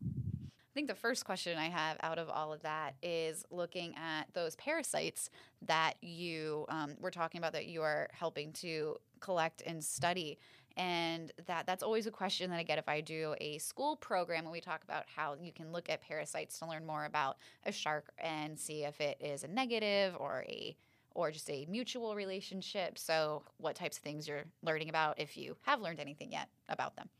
I 0.73 0.75
think 0.75 0.89
the 0.89 0.95
first 0.95 1.27
question 1.27 1.59
I 1.59 1.69
have 1.69 1.99
out 2.03 2.19
of 2.19 2.31
all 2.31 2.51
of 2.51 2.63
that 2.63 2.95
is 3.03 3.45
looking 3.51 3.95
at 3.95 4.33
those 4.33 4.57
parasites 4.57 5.29
that 5.67 5.97
you 6.01 6.65
um, 6.71 6.97
were 6.99 7.11
talking 7.11 7.39
about 7.39 7.53
that 7.53 7.67
you 7.67 7.83
are 7.83 8.09
helping 8.15 8.55
to 8.55 8.97
collect 9.21 9.63
and 9.67 9.85
study. 9.85 10.39
And 10.79 11.31
that 11.47 11.67
that's 11.67 11.83
always 11.83 12.07
a 12.07 12.11
question 12.11 12.49
that 12.49 12.59
I 12.59 12.63
get 12.63 12.79
if 12.79 12.89
I 12.89 13.03
do 13.03 13.35
a 13.39 13.59
school 13.59 13.97
program 13.97 14.45
and 14.45 14.51
we 14.51 14.63
talk 14.63 14.83
about 14.83 15.05
how 15.15 15.37
you 15.39 15.53
can 15.53 15.73
look 15.73 15.91
at 15.91 16.01
parasites 16.01 16.59
to 16.61 16.67
learn 16.67 16.87
more 16.87 17.05
about 17.05 17.37
a 17.67 17.73
shark 17.73 18.11
and 18.17 18.59
see 18.59 18.85
if 18.85 18.99
it 18.99 19.19
is 19.21 19.45
a 19.45 19.49
negative 19.49 20.17
or 20.19 20.43
a 20.49 20.75
or 21.15 21.31
just 21.31 21.51
a 21.51 21.67
mutual 21.69 22.15
relationship. 22.15 22.97
So 22.97 23.43
what 23.59 23.77
types 23.77 23.99
of 23.99 24.03
things 24.03 24.27
you're 24.27 24.47
learning 24.63 24.89
about 24.89 25.21
if 25.21 25.37
you 25.37 25.55
have 25.67 25.83
learned 25.83 26.01
anything 26.01 26.33
yet 26.33 26.49
about 26.71 26.97
them. 26.97 27.11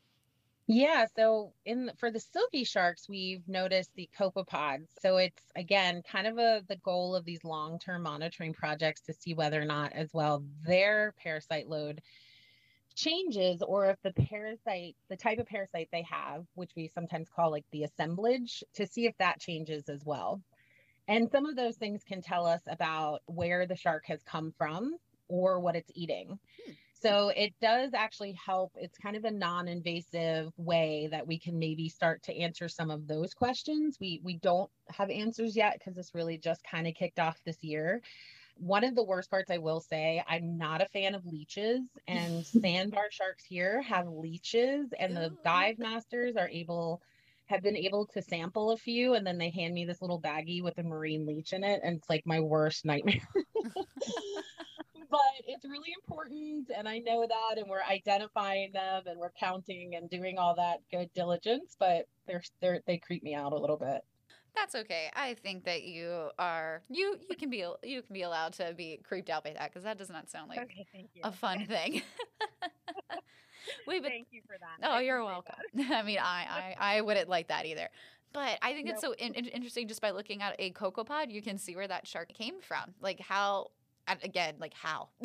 Yeah, 0.67 1.07
so 1.15 1.53
in 1.65 1.91
for 1.97 2.09
the 2.09 2.21
silky 2.21 2.63
sharks, 2.63 3.09
we've 3.09 3.47
noticed 3.47 3.91
the 3.95 4.09
copepods. 4.17 4.87
So 5.01 5.17
it's 5.17 5.43
again 5.55 6.01
kind 6.03 6.25
of 6.25 6.37
a 6.37 6.63
the 6.67 6.77
goal 6.77 7.15
of 7.15 7.25
these 7.25 7.43
long-term 7.43 8.03
monitoring 8.03 8.53
projects 8.53 9.01
to 9.03 9.13
see 9.13 9.33
whether 9.33 9.61
or 9.61 9.65
not 9.65 9.91
as 9.93 10.13
well 10.13 10.43
their 10.65 11.13
parasite 11.21 11.67
load 11.67 12.01
changes 12.95 13.61
or 13.61 13.87
if 13.87 14.01
the 14.03 14.13
parasite 14.13 14.95
the 15.09 15.17
type 15.17 15.39
of 15.39 15.47
parasite 15.47 15.89
they 15.91 16.03
have, 16.03 16.45
which 16.55 16.71
we 16.75 16.87
sometimes 16.87 17.27
call 17.29 17.51
like 17.51 17.65
the 17.71 17.83
assemblage, 17.83 18.63
to 18.75 18.87
see 18.87 19.05
if 19.05 19.17
that 19.17 19.39
changes 19.41 19.89
as 19.89 20.03
well. 20.05 20.41
And 21.07 21.29
some 21.29 21.45
of 21.45 21.57
those 21.57 21.75
things 21.75 22.03
can 22.05 22.21
tell 22.21 22.45
us 22.45 22.61
about 22.67 23.21
where 23.25 23.67
the 23.67 23.75
shark 23.75 24.05
has 24.07 24.23
come 24.23 24.53
from 24.57 24.95
or 25.27 25.59
what 25.59 25.75
it's 25.75 25.91
eating. 25.93 26.39
Hmm. 26.65 26.71
So 27.03 27.33
it 27.35 27.53
does 27.61 27.93
actually 27.93 28.31
help. 28.31 28.71
It's 28.75 28.97
kind 28.97 29.17
of 29.17 29.25
a 29.25 29.31
non-invasive 29.31 30.53
way 30.55 31.09
that 31.11 31.27
we 31.27 31.37
can 31.37 31.59
maybe 31.59 31.89
start 31.89 32.23
to 32.23 32.37
answer 32.37 32.69
some 32.69 32.89
of 32.89 33.07
those 33.07 33.33
questions. 33.33 33.97
We 33.99 34.21
we 34.23 34.37
don't 34.37 34.71
have 34.89 35.09
answers 35.09 35.55
yet 35.55 35.73
because 35.77 35.95
this 35.95 36.15
really 36.15 36.37
just 36.37 36.63
kind 36.63 36.87
of 36.87 36.95
kicked 36.95 37.19
off 37.19 37.37
this 37.45 37.61
year. 37.61 38.01
One 38.55 38.85
of 38.85 38.95
the 38.95 39.03
worst 39.03 39.29
parts 39.29 39.51
I 39.51 39.57
will 39.57 39.81
say, 39.81 40.23
I'm 40.27 40.57
not 40.57 40.81
a 40.81 40.85
fan 40.85 41.13
of 41.13 41.25
leeches 41.25 41.81
and 42.07 42.45
sandbar 42.61 43.11
sharks 43.11 43.43
here 43.43 43.81
have 43.81 44.07
leeches 44.07 44.87
and 44.97 45.17
the 45.17 45.35
dive 45.43 45.79
masters 45.79 46.37
are 46.37 46.49
able 46.49 47.01
have 47.47 47.61
been 47.61 47.75
able 47.75 48.05
to 48.05 48.21
sample 48.21 48.71
a 48.71 48.77
few 48.77 49.15
and 49.15 49.27
then 49.27 49.37
they 49.37 49.49
hand 49.49 49.73
me 49.73 49.83
this 49.83 50.01
little 50.01 50.21
baggie 50.21 50.63
with 50.63 50.77
a 50.77 50.83
marine 50.83 51.25
leech 51.25 51.51
in 51.51 51.65
it 51.65 51.81
and 51.83 51.97
it's 51.97 52.09
like 52.09 52.25
my 52.25 52.39
worst 52.39 52.85
nightmare. 52.85 53.27
but 55.13 55.45
it's 55.45 55.63
really 55.63 55.93
important 56.01 56.71
and 56.75 56.89
I 56.89 56.97
know 56.97 57.23
that 57.27 57.59
and 57.59 57.69
we're 57.69 57.83
identifying 57.83 58.71
them 58.73 59.03
and 59.05 59.19
we're 59.19 59.31
counting 59.39 59.93
and 59.93 60.09
doing 60.09 60.39
all 60.39 60.55
that 60.55 60.79
good 60.89 61.11
diligence, 61.13 61.75
but 61.79 62.07
they're 62.25 62.41
they're 62.61 62.81
they 62.87 62.97
creep 62.97 63.21
me 63.21 63.35
out 63.35 63.53
a 63.53 63.57
little 63.57 63.77
bit. 63.77 64.01
That's 64.55 64.73
okay. 64.73 65.11
I 65.15 65.35
think 65.35 65.65
that 65.65 65.83
you 65.83 66.29
are 66.39 66.81
you 66.89 67.17
you 67.29 67.35
can 67.35 67.51
be 67.51 67.63
you 67.83 68.01
can 68.01 68.13
be 68.13 68.23
allowed 68.23 68.53
to 68.53 68.73
be 68.75 68.99
creeped 69.03 69.29
out 69.29 69.43
by 69.43 69.53
that 69.53 69.69
because 69.69 69.83
that 69.83 69.99
does 69.99 70.09
not 70.09 70.31
sound 70.31 70.49
like 70.49 70.59
okay, 70.61 71.07
a 71.23 71.31
fun 71.31 71.65
thing. 71.67 72.01
we 73.87 74.01
thank 74.01 74.29
you 74.31 74.41
for 74.47 74.55
that. 74.59 74.89
Oh, 74.91 74.97
you're 74.97 75.23
welcome. 75.23 75.55
I 75.91 76.01
mean, 76.01 76.17
I, 76.19 76.73
I 76.79 76.97
I 76.97 77.01
wouldn't 77.01 77.29
like 77.29 77.49
that 77.49 77.67
either. 77.67 77.87
But 78.33 78.57
I 78.63 78.73
think 78.73 78.87
nope. 78.87 78.95
it's 78.95 79.01
so 79.01 79.13
in, 79.13 79.35
in, 79.35 79.45
interesting 79.45 79.87
just 79.87 80.01
by 80.01 80.09
looking 80.09 80.41
at 80.41 80.55
a 80.57 80.71
copepod, 80.71 81.29
you 81.29 81.43
can 81.43 81.59
see 81.59 81.75
where 81.75 81.87
that 81.87 82.07
shark 82.07 82.33
came 82.33 82.61
from. 82.61 82.95
Like 82.99 83.19
how, 83.19 83.67
again, 84.23 84.55
like 84.59 84.73
how. 84.73 85.09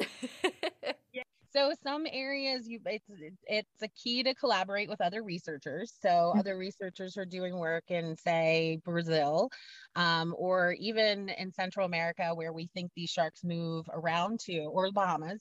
yeah. 1.13 1.23
So 1.51 1.73
some 1.83 2.07
areas 2.11 2.69
you 2.69 2.79
it's 2.85 3.05
it's 3.47 3.83
a 3.83 3.89
key 3.89 4.23
to 4.23 4.35
collaborate 4.35 4.89
with 4.89 5.01
other 5.01 5.23
researchers. 5.23 5.95
So 6.01 6.09
mm-hmm. 6.09 6.39
other 6.39 6.59
researchers 6.59 7.17
are 7.17 7.25
doing 7.25 7.59
work 7.59 7.85
in 7.89 8.17
say 8.17 8.81
Brazil, 8.85 9.51
um, 9.97 10.35
or 10.37 10.73
even 10.79 11.31
in 11.31 11.53
Central 11.53 11.87
America 11.87 12.31
where 12.35 12.53
we 12.53 12.69
think 12.75 12.91
these 12.95 13.11
sharks 13.11 13.43
move 13.45 13.87
around 13.93 14.41
to, 14.41 14.59
or 14.59 14.93
Bahamas. 14.93 15.41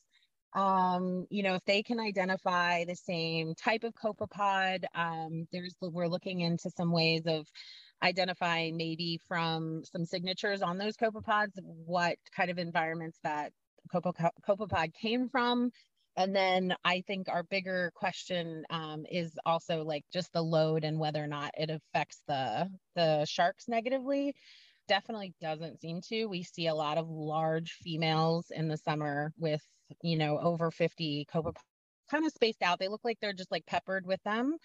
Um, 0.54 1.28
you 1.30 1.44
know, 1.44 1.56
if 1.56 1.66
they 1.66 1.84
can 1.84 2.00
identify 2.00 2.86
the 2.86 2.96
same 2.96 3.54
type 3.54 3.84
of 3.84 3.94
copepod, 3.94 4.86
um, 4.96 5.46
there's 5.52 5.76
we're 5.82 6.08
looking 6.08 6.40
into 6.40 6.70
some 6.72 6.92
ways 6.92 7.24
of 7.28 7.46
identifying 8.04 8.78
maybe 8.78 9.20
from 9.28 9.84
some 9.84 10.06
signatures 10.06 10.62
on 10.62 10.78
those 10.78 10.96
copepods 10.96 11.58
what 11.64 12.18
kind 12.36 12.50
of 12.52 12.58
environments 12.58 13.18
that 13.24 13.52
copepod 13.92 14.94
came 14.94 15.30
from 15.30 15.72
and 16.18 16.36
then 16.36 16.76
I 16.84 17.02
think 17.02 17.30
our 17.30 17.44
bigger 17.44 17.92
question 17.94 18.66
um, 18.72 19.06
is 19.10 19.38
also 19.46 19.84
like 19.84 20.04
just 20.12 20.34
the 20.34 20.42
load 20.42 20.84
and 20.84 21.00
whether 21.00 21.24
or 21.24 21.28
not 21.28 21.52
it 21.56 21.70
affects 21.70 22.24
the 22.28 22.70
the 22.96 23.24
sharks 23.26 23.68
negatively. 23.68 24.34
Definitely 24.88 25.36
doesn't 25.40 25.80
seem 25.80 26.02
to. 26.10 26.26
We 26.26 26.42
see 26.42 26.68
a 26.68 26.76
lot 26.76 26.98
of 26.98 27.08
large 27.08 27.74
females 27.84 28.48
in 28.50 28.68
the 28.68 28.78
summer 28.78 29.32
with 29.38 29.62
you 30.02 30.18
know 30.18 30.40
over 30.40 30.72
50 30.72 31.28
copepods 31.32 31.62
kind 32.10 32.26
of 32.26 32.32
spaced 32.32 32.64
out. 32.64 32.80
They 32.80 32.88
look 32.88 33.06
like 33.06 33.20
they're 33.22 33.32
just 33.32 33.52
like 33.52 33.68
peppered 33.68 34.08
with 34.08 34.24
them 34.24 34.58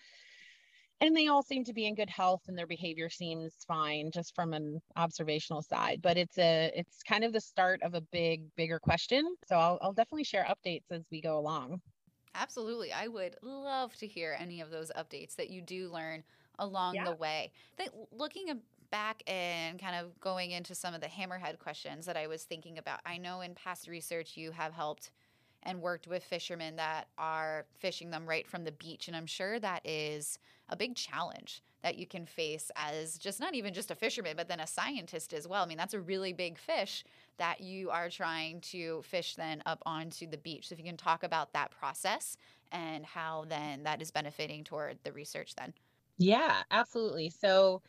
and 1.03 1.17
they 1.17 1.27
all 1.27 1.43
seem 1.43 1.65
to 1.65 1.73
be 1.73 1.87
in 1.87 1.95
good 1.95 2.09
health 2.09 2.43
and 2.47 2.57
their 2.57 2.67
behavior 2.67 3.11
seems 3.11 3.53
fine 3.67 4.11
just 4.13 4.35
from 4.35 4.55
an 4.55 4.81
observational 4.97 5.61
side 5.61 6.01
but 6.01 6.17
it's 6.17 6.39
a 6.39 6.71
it's 6.75 7.03
kind 7.03 7.25
of 7.25 7.33
the 7.33 7.41
start 7.41 7.83
of 7.83 7.95
a 7.95 8.01
big 8.13 8.45
bigger 8.57 8.79
question 8.79 9.35
so 9.47 9.57
i'll, 9.57 9.79
I'll 9.83 9.93
definitely 9.93 10.25
share 10.25 10.47
updates 10.49 10.91
as 10.91 11.03
we 11.11 11.21
go 11.21 11.39
along 11.39 11.81
absolutely 12.35 12.93
i 12.93 13.09
would 13.09 13.37
love 13.43 13.95
to 13.97 14.07
hear 14.07 14.37
any 14.39 14.61
of 14.61 14.71
those 14.71 14.91
updates 14.97 15.35
that 15.37 15.51
you 15.51 15.61
do 15.61 15.91
learn 15.93 16.23
along 16.59 16.95
yeah. 16.95 17.05
the 17.05 17.17
way 17.17 17.53
think 17.77 17.91
looking 18.13 18.61
back 18.91 19.23
and 19.27 19.81
kind 19.81 19.97
of 19.97 20.19
going 20.21 20.51
into 20.51 20.75
some 20.75 20.95
of 20.95 21.01
the 21.01 21.07
hammerhead 21.07 21.59
questions 21.59 22.07
that 22.07 22.17
i 22.17 22.27
was 22.27 22.45
thinking 22.45 22.79
about 22.79 23.01
i 23.05 23.19
know 23.19 23.41
in 23.41 23.55
past 23.55 23.89
research 23.89 24.37
you 24.37 24.53
have 24.53 24.73
helped 24.73 25.11
and 25.65 25.81
worked 25.81 26.07
with 26.07 26.25
fishermen 26.25 26.77
that 26.77 27.07
are 27.19 27.67
fishing 27.79 28.11
them 28.11 28.27
right 28.27 28.47
from 28.47 28.65
the 28.65 28.73
beach. 28.73 29.09
And 29.09 29.17
I'm 29.17 29.27
sure 29.27 29.59
that 29.61 29.83
is 29.85 30.39
a 30.73 30.77
big 30.77 30.97
challenge 30.97 31.63
that 31.83 31.99
you 31.99 32.07
can 32.07 32.25
face 32.25 32.71
as 32.77 33.19
just 33.19 33.41
not 33.41 33.55
even 33.55 33.75
just 33.75 33.91
a 33.91 33.95
fisherman, 33.95 34.35
but 34.37 34.49
then 34.49 34.61
a 34.61 34.67
scientist 34.67 35.35
as 35.35 35.47
well. 35.47 35.63
I 35.63 35.67
mean, 35.67 35.77
that's 35.77 35.95
a 35.95 36.01
really 36.01 36.33
big 36.33 36.59
fish 36.59 37.05
that 37.39 37.61
you 37.61 37.91
are 37.91 38.09
trying 38.09 38.61
to 38.63 39.03
fish 39.03 39.35
then 39.35 39.63
up 39.67 39.83
onto 39.85 40.27
the 40.27 40.39
beach. 40.39 40.69
So 40.69 40.73
if 40.73 40.79
you 40.79 40.85
can 40.85 40.97
talk 40.97 41.25
about 41.25 41.53
that 41.53 41.71
process 41.71 42.37
and 42.71 43.05
how 43.05 43.45
then 43.49 43.83
that 43.83 44.01
is 44.01 44.11
benefiting 44.11 44.65
toward 44.65 44.99
the 45.05 45.13
research 45.13 45.55
then. 45.57 45.75
Yeah, 46.19 46.63
absolutely. 46.71 47.31
So 47.31 47.83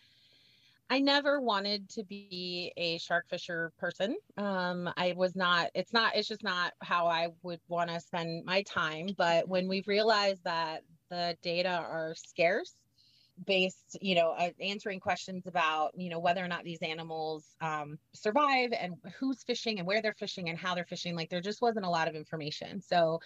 I 0.90 1.00
never 1.00 1.40
wanted 1.40 1.88
to 1.90 2.04
be 2.04 2.74
a 2.76 2.98
shark 2.98 3.30
fisher 3.30 3.72
person. 3.78 4.18
Um, 4.38 4.90
I 4.98 5.14
was 5.16 5.36
not, 5.36 5.70
it's 5.74 5.94
not, 5.94 6.16
it's 6.16 6.28
just 6.28 6.44
not 6.44 6.74
how 6.82 7.08
I 7.08 7.30
would 7.44 7.62
want 7.68 7.90
to 7.90 8.00
spend 8.00 8.44
my 8.44 8.64
time. 8.64 9.10
But 9.18 9.48
when 9.48 9.68
we've 9.68 9.88
realized 9.88 10.44
that 10.44 10.82
the 11.14 11.38
data 11.44 11.70
are 11.70 12.16
scarce, 12.16 12.74
based, 13.46 13.98
you 14.02 14.16
know, 14.16 14.32
uh, 14.32 14.50
answering 14.60 15.00
questions 15.00 15.46
about, 15.48 15.92
you 15.96 16.10
know, 16.10 16.20
whether 16.20 16.44
or 16.44 16.48
not 16.48 16.64
these 16.64 16.82
animals 16.82 17.46
um, 17.62 17.98
survive 18.14 18.72
and 18.80 18.96
who's 19.20 19.44
fishing 19.44 19.78
and 19.78 19.88
where 19.88 20.02
they're 20.02 20.14
fishing 20.14 20.50
and 20.50 20.58
how 20.58 20.74
they're 20.74 20.86
fishing, 20.86 21.16
like 21.16 21.30
there 21.30 21.42
just 21.42 21.62
wasn't 21.62 21.86
a 21.86 21.90
lot 21.90 22.08
of 22.08 22.16
information. 22.16 22.82
So 22.82 23.20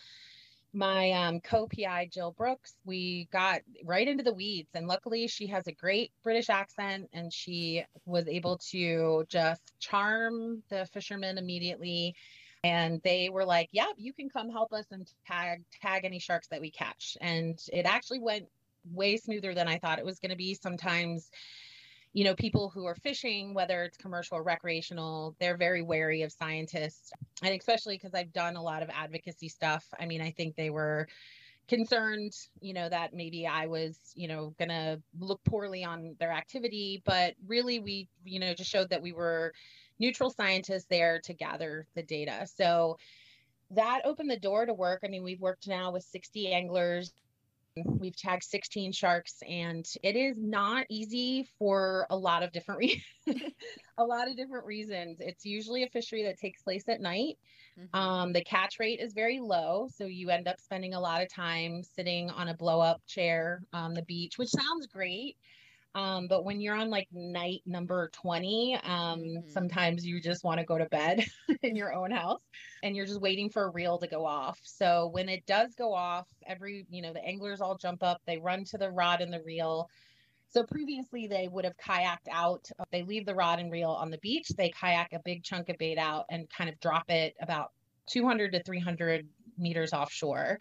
my 0.74 1.12
um, 1.12 1.40
co-PI 1.40 2.10
Jill 2.12 2.32
Brooks, 2.32 2.76
we 2.86 3.28
got 3.32 3.62
right 3.86 4.08
into 4.08 4.24
the 4.24 4.34
weeds, 4.34 4.70
and 4.74 4.88
luckily 4.88 5.28
she 5.28 5.48
has 5.48 5.66
a 5.68 5.72
great 5.72 6.12
British 6.24 6.50
accent, 6.50 7.10
and 7.14 7.32
she 7.32 7.84
was 8.06 8.28
able 8.28 8.58
to 8.72 9.26
just 9.30 9.74
charm 9.80 10.62
the 10.70 10.86
fishermen 10.88 11.38
immediately. 11.38 12.16
And 12.64 13.02
they 13.04 13.30
were 13.30 13.46
like, 13.46 13.70
"Yeah, 13.72 13.88
you 13.98 14.14
can 14.14 14.30
come 14.30 14.50
help 14.50 14.74
us 14.74 14.86
and 14.92 15.10
tag 15.26 15.64
tag 15.82 16.06
any 16.06 16.20
sharks 16.20 16.48
that 16.48 16.62
we 16.62 16.72
catch." 16.72 17.18
And 17.22 17.60
it 17.72 17.86
actually 17.86 18.20
went 18.20 18.48
way 18.86 19.18
smoother 19.18 19.54
than 19.54 19.68
I 19.68 19.80
thought 19.80 20.00
it 20.00 20.06
was 20.06 20.20
going 20.20 20.32
to 20.32 20.38
be. 20.38 20.54
Sometimes 20.54 21.30
you 22.14 22.24
know, 22.24 22.34
people 22.34 22.70
who 22.70 22.86
are 22.86 22.96
fishing, 22.96 23.54
whether 23.54 23.84
it's 23.84 23.96
commercial 23.96 24.38
or 24.38 24.44
recreational, 24.44 25.36
they're 25.40 25.56
very 25.56 25.84
wary 25.84 26.24
of 26.24 26.32
scientists. 26.32 27.12
And 27.44 27.54
especially 27.54 27.96
because 27.96 28.16
I've 28.16 28.34
done 28.34 28.56
a 28.56 28.64
lot 28.64 28.82
of 28.82 28.90
advocacy 28.90 29.50
stuff. 29.50 29.86
I 30.00 30.08
mean, 30.08 30.22
I 30.22 30.32
think 30.32 30.56
they 30.56 30.72
were 30.72 31.08
concerned, 31.68 32.34
you 32.60 32.74
know, 32.74 32.90
that 32.90 33.14
maybe 33.14 33.46
I 33.46 33.68
was, 33.68 34.00
you 34.16 34.28
know, 34.28 34.56
going 34.58 34.70
to 34.70 35.00
look 35.20 35.44
poorly 35.44 35.84
on 35.84 36.16
their 36.20 36.32
activity. 36.32 37.04
But 37.06 37.36
really, 37.46 37.80
we, 37.80 38.08
you 38.24 38.40
know, 38.40 38.54
just 38.54 38.72
showed 38.72 38.90
that 38.90 39.02
we 39.04 39.12
were 39.12 39.54
neutral 40.00 40.30
scientists 40.30 40.88
there 40.90 41.20
to 41.26 41.34
gather 41.34 41.88
the 41.96 42.04
data. 42.04 42.48
So 42.56 42.98
that 43.72 44.02
opened 44.06 44.30
the 44.30 44.40
door 44.40 44.66
to 44.66 44.74
work. 44.74 45.02
I 45.04 45.08
mean, 45.08 45.24
we've 45.24 45.42
worked 45.42 45.68
now 45.68 45.92
with 45.92 46.04
60 46.04 46.52
anglers 46.52 47.14
We've 47.86 48.16
tagged 48.16 48.44
16 48.44 48.92
sharks, 48.92 49.42
and 49.48 49.88
it 50.04 50.16
is 50.16 50.38
not 50.38 50.86
easy 50.90 51.48
for 51.60 52.08
a 52.10 52.18
lot 52.18 52.44
of 52.44 52.52
different 52.52 52.80
reasons. 52.80 53.04
a 53.98 54.04
lot 54.04 54.30
of 54.30 54.36
different 54.36 54.66
reasons. 54.66 55.18
It's 55.20 55.46
usually 55.46 55.84
a 55.84 55.90
fishery 55.90 56.24
that 56.24 56.40
takes 56.40 56.62
place 56.62 56.88
at 56.88 57.02
night. 57.02 57.38
Mm-hmm. 57.80 58.00
Um, 58.00 58.34
the 58.34 58.44
catch 58.44 58.80
rate 58.80 59.00
is 59.00 59.14
very 59.14 59.40
low, 59.40 59.88
so 59.96 60.06
you 60.06 60.30
end 60.30 60.48
up 60.48 60.60
spending 60.60 60.94
a 60.94 61.00
lot 61.00 61.22
of 61.22 61.30
time 61.30 61.84
sitting 61.84 62.30
on 62.30 62.48
a 62.48 62.56
blow 62.56 62.80
up 62.80 63.02
chair 63.08 63.62
on 63.74 63.94
the 63.94 64.04
beach, 64.04 64.38
which 64.38 64.50
sounds 64.50 64.88
great. 64.88 65.38
Um, 65.98 66.28
but 66.28 66.46
when 66.46 66.62
you're 66.62 66.76
on 66.76 66.92
like 66.92 67.08
night 67.12 67.64
number 67.66 68.12
20, 68.14 68.76
um, 68.84 69.20
mm-hmm. 69.20 69.50
sometimes 69.50 70.06
you 70.06 70.22
just 70.22 70.44
want 70.44 70.60
to 70.60 70.66
go 70.66 70.78
to 70.78 70.86
bed 70.86 71.26
in 71.64 71.76
your 71.76 71.92
own 71.92 72.12
house 72.12 72.44
and 72.84 72.96
you're 72.96 73.08
just 73.08 73.20
waiting 73.20 73.50
for 73.50 73.64
a 73.64 73.72
reel 73.72 73.98
to 73.98 74.08
go 74.08 74.24
off. 74.24 74.60
So 74.62 75.10
when 75.12 75.28
it 75.28 75.44
does 75.48 75.74
go 75.74 75.92
off, 75.96 76.28
every, 76.46 76.86
you 76.92 77.02
know, 77.02 77.14
the 77.14 77.26
anglers 77.26 77.62
all 77.62 77.80
jump 77.80 78.04
up, 78.04 78.22
they 78.28 78.38
run 78.38 78.64
to 78.66 78.78
the 78.78 78.92
rod 78.92 79.22
and 79.22 79.34
the 79.34 79.42
reel. 79.42 79.90
So 80.50 80.64
previously 80.64 81.26
they 81.26 81.48
would 81.48 81.66
have 81.66 81.78
kayaked 81.78 82.30
out. 82.32 82.70
They 82.92 83.02
leave 83.02 83.26
the 83.26 83.34
rod 83.34 83.58
and 83.58 83.72
reel 83.72 83.90
on 83.90 84.12
the 84.12 84.20
beach. 84.20 84.50
They 84.50 84.70
kayak 84.70 85.14
a 85.14 85.20
big 85.26 85.44
chunk 85.44 85.70
of 85.70 85.80
bait 85.80 85.98
out 85.98 86.26
and 86.30 86.48
kind 86.48 86.70
of 86.70 86.80
drop 86.80 87.10
it 87.10 87.34
about 87.42 87.72
200 88.12 88.52
to 88.52 88.62
300 88.62 89.28
meters 89.58 89.94
offshore. 89.94 90.60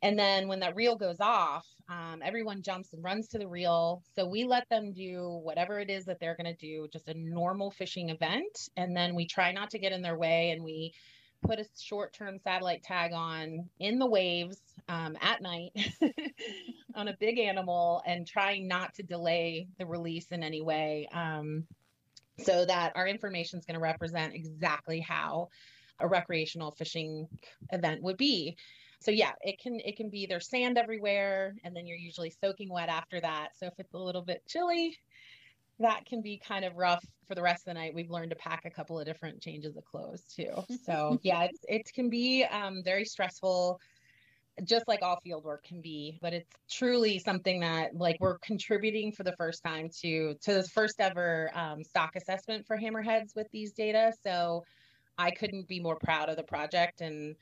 And 0.00 0.16
then 0.16 0.46
when 0.46 0.60
that 0.60 0.76
reel 0.76 0.94
goes 0.94 1.18
off, 1.18 1.66
um, 1.88 2.20
everyone 2.24 2.62
jumps 2.62 2.92
and 2.92 3.04
runs 3.04 3.28
to 3.28 3.38
the 3.38 3.46
reel. 3.46 4.02
So 4.14 4.26
we 4.26 4.44
let 4.44 4.68
them 4.70 4.92
do 4.92 5.40
whatever 5.42 5.78
it 5.78 5.90
is 5.90 6.06
that 6.06 6.18
they're 6.18 6.36
going 6.36 6.54
to 6.54 6.66
do, 6.66 6.88
just 6.92 7.08
a 7.08 7.14
normal 7.14 7.70
fishing 7.70 8.10
event. 8.10 8.70
And 8.76 8.96
then 8.96 9.14
we 9.14 9.26
try 9.26 9.52
not 9.52 9.70
to 9.70 9.78
get 9.78 9.92
in 9.92 10.02
their 10.02 10.16
way 10.16 10.50
and 10.50 10.64
we 10.64 10.94
put 11.42 11.58
a 11.58 11.66
short 11.78 12.14
term 12.14 12.38
satellite 12.38 12.82
tag 12.82 13.12
on 13.12 13.68
in 13.78 13.98
the 13.98 14.06
waves 14.06 14.60
um, 14.88 15.16
at 15.20 15.42
night 15.42 15.72
on 16.94 17.08
a 17.08 17.16
big 17.20 17.38
animal 17.38 18.02
and 18.06 18.26
trying 18.26 18.66
not 18.66 18.94
to 18.94 19.02
delay 19.02 19.68
the 19.78 19.84
release 19.84 20.32
in 20.32 20.42
any 20.42 20.62
way 20.62 21.06
um, 21.12 21.64
so 22.38 22.64
that 22.64 22.92
our 22.96 23.06
information 23.06 23.58
is 23.58 23.66
going 23.66 23.78
to 23.78 23.82
represent 23.82 24.34
exactly 24.34 25.00
how 25.00 25.48
a 26.00 26.08
recreational 26.08 26.72
fishing 26.72 27.28
event 27.70 28.02
would 28.02 28.16
be. 28.16 28.56
So 29.04 29.10
yeah, 29.10 29.32
it 29.42 29.60
can 29.60 29.80
it 29.84 29.96
can 29.96 30.08
be 30.08 30.26
there's 30.26 30.48
sand 30.48 30.78
everywhere, 30.78 31.54
and 31.62 31.76
then 31.76 31.86
you're 31.86 31.98
usually 31.98 32.32
soaking 32.42 32.70
wet 32.70 32.88
after 32.88 33.20
that. 33.20 33.50
So 33.58 33.66
if 33.66 33.74
it's 33.78 33.92
a 33.92 33.98
little 33.98 34.22
bit 34.22 34.42
chilly, 34.48 34.96
that 35.78 36.06
can 36.06 36.22
be 36.22 36.38
kind 36.38 36.64
of 36.64 36.76
rough 36.76 37.04
for 37.28 37.34
the 37.34 37.42
rest 37.42 37.66
of 37.66 37.74
the 37.74 37.74
night. 37.74 37.94
We've 37.94 38.10
learned 38.10 38.30
to 38.30 38.36
pack 38.36 38.62
a 38.64 38.70
couple 38.70 38.98
of 38.98 39.04
different 39.04 39.42
changes 39.42 39.76
of 39.76 39.84
clothes 39.84 40.22
too. 40.34 40.64
So 40.86 41.18
yeah, 41.22 41.44
it's 41.44 41.64
it 41.68 41.92
can 41.92 42.08
be 42.08 42.44
um, 42.44 42.82
very 42.82 43.04
stressful, 43.04 43.78
just 44.64 44.88
like 44.88 45.02
all 45.02 45.18
field 45.22 45.44
work 45.44 45.64
can 45.64 45.82
be. 45.82 46.18
But 46.22 46.32
it's 46.32 46.50
truly 46.70 47.18
something 47.18 47.60
that 47.60 47.94
like 47.94 48.16
we're 48.20 48.38
contributing 48.38 49.12
for 49.12 49.24
the 49.24 49.34
first 49.36 49.62
time 49.62 49.90
to 50.00 50.34
to 50.42 50.54
the 50.54 50.62
first 50.62 50.98
ever 50.98 51.50
um, 51.54 51.84
stock 51.84 52.16
assessment 52.16 52.66
for 52.66 52.78
hammerheads 52.78 53.36
with 53.36 53.48
these 53.52 53.72
data. 53.72 54.14
So 54.22 54.64
I 55.18 55.30
couldn't 55.30 55.68
be 55.68 55.78
more 55.78 55.96
proud 55.96 56.30
of 56.30 56.36
the 56.36 56.42
project, 56.42 57.02
and 57.02 57.36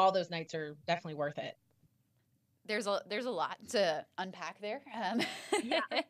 all 0.00 0.12
those 0.12 0.30
nights 0.30 0.54
are 0.54 0.76
definitely 0.86 1.14
worth 1.14 1.38
it 1.38 1.56
there's 2.70 2.86
a 2.86 3.02
there's 3.08 3.26
a 3.26 3.30
lot 3.30 3.56
to 3.70 4.04
unpack 4.18 4.60
there. 4.60 4.80
Um, 4.94 5.20
yeah. 5.64 5.80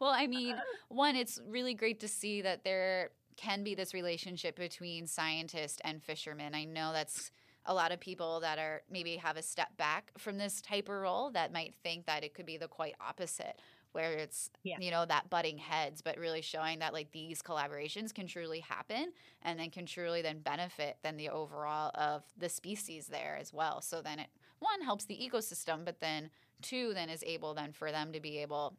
well, 0.00 0.10
I 0.10 0.26
mean, 0.26 0.56
one, 0.88 1.16
it's 1.16 1.38
really 1.46 1.74
great 1.74 2.00
to 2.00 2.08
see 2.08 2.40
that 2.40 2.64
there 2.64 3.10
can 3.36 3.62
be 3.62 3.74
this 3.74 3.92
relationship 3.92 4.56
between 4.56 5.06
scientist 5.06 5.82
and 5.84 6.02
fisherman. 6.02 6.54
I 6.54 6.64
know 6.64 6.92
that's 6.92 7.30
a 7.66 7.74
lot 7.74 7.92
of 7.92 8.00
people 8.00 8.40
that 8.40 8.58
are 8.58 8.82
maybe 8.90 9.16
have 9.16 9.36
a 9.36 9.42
step 9.42 9.76
back 9.76 10.12
from 10.16 10.38
this 10.38 10.62
type 10.62 10.88
of 10.88 10.94
role 10.94 11.30
that 11.32 11.52
might 11.52 11.74
think 11.82 12.06
that 12.06 12.24
it 12.24 12.32
could 12.32 12.46
be 12.46 12.56
the 12.56 12.68
quite 12.68 12.94
opposite 13.00 13.60
where 13.94 14.12
it's 14.12 14.50
yeah. 14.62 14.76
you 14.80 14.90
know 14.90 15.04
that 15.06 15.30
butting 15.30 15.58
heads 15.58 16.02
but 16.02 16.18
really 16.18 16.42
showing 16.42 16.78
that 16.80 16.92
like 16.92 17.10
these 17.12 17.40
collaborations 17.40 18.12
can 18.12 18.26
truly 18.26 18.60
happen 18.60 19.12
and 19.42 19.58
then 19.58 19.70
can 19.70 19.86
truly 19.86 20.22
then 20.22 20.40
benefit 20.40 20.96
then 21.02 21.16
the 21.16 21.28
overall 21.28 21.90
of 21.94 22.24
the 22.36 22.48
species 22.48 23.06
there 23.06 23.38
as 23.40 23.52
well 23.52 23.80
so 23.80 24.02
then 24.02 24.18
it 24.18 24.28
one 24.64 24.82
helps 24.82 25.04
the 25.04 25.14
ecosystem, 25.14 25.84
but 25.84 26.00
then 26.00 26.30
two 26.62 26.94
then 26.94 27.10
is 27.10 27.22
able 27.26 27.54
then 27.54 27.72
for 27.72 27.92
them 27.92 28.12
to 28.12 28.20
be 28.20 28.38
able 28.38 28.76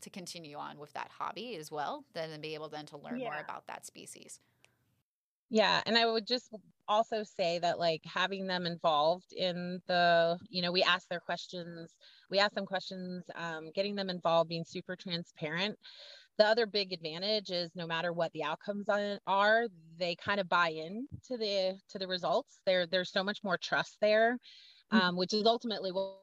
to 0.00 0.10
continue 0.10 0.56
on 0.56 0.78
with 0.78 0.92
that 0.92 1.10
hobby 1.16 1.56
as 1.56 1.70
well, 1.72 2.04
then 2.12 2.40
be 2.40 2.54
able 2.54 2.68
then 2.68 2.86
to 2.86 2.98
learn 2.98 3.18
yeah. 3.18 3.30
more 3.30 3.40
about 3.40 3.66
that 3.66 3.86
species. 3.86 4.40
Yeah, 5.50 5.80
and 5.86 5.96
I 5.96 6.04
would 6.04 6.26
just 6.26 6.54
also 6.88 7.22
say 7.22 7.58
that 7.60 7.78
like 7.78 8.02
having 8.04 8.46
them 8.46 8.66
involved 8.66 9.32
in 9.32 9.80
the, 9.86 10.38
you 10.50 10.60
know, 10.60 10.72
we 10.72 10.82
ask 10.82 11.08
their 11.08 11.20
questions, 11.20 11.94
we 12.30 12.38
ask 12.38 12.54
them 12.54 12.66
questions, 12.66 13.24
um, 13.34 13.70
getting 13.74 13.94
them 13.96 14.10
involved, 14.10 14.48
being 14.48 14.64
super 14.64 14.96
transparent. 14.96 15.78
The 16.38 16.46
other 16.46 16.66
big 16.66 16.92
advantage 16.92 17.50
is 17.50 17.74
no 17.74 17.86
matter 17.86 18.12
what 18.12 18.32
the 18.32 18.44
outcomes 18.44 18.88
are, 19.26 19.66
they 19.98 20.14
kind 20.16 20.40
of 20.40 20.48
buy 20.48 20.68
in 20.70 21.08
to 21.24 21.36
the 21.36 21.78
to 21.90 21.98
the 21.98 22.06
results. 22.08 22.60
There, 22.66 22.86
there's 22.86 23.10
so 23.12 23.24
much 23.24 23.42
more 23.44 23.58
trust 23.58 23.96
there 24.00 24.38
Mm. 24.92 25.00
um, 25.00 25.16
which 25.16 25.34
is 25.34 25.44
ultimately 25.46 25.92
what 25.92 26.16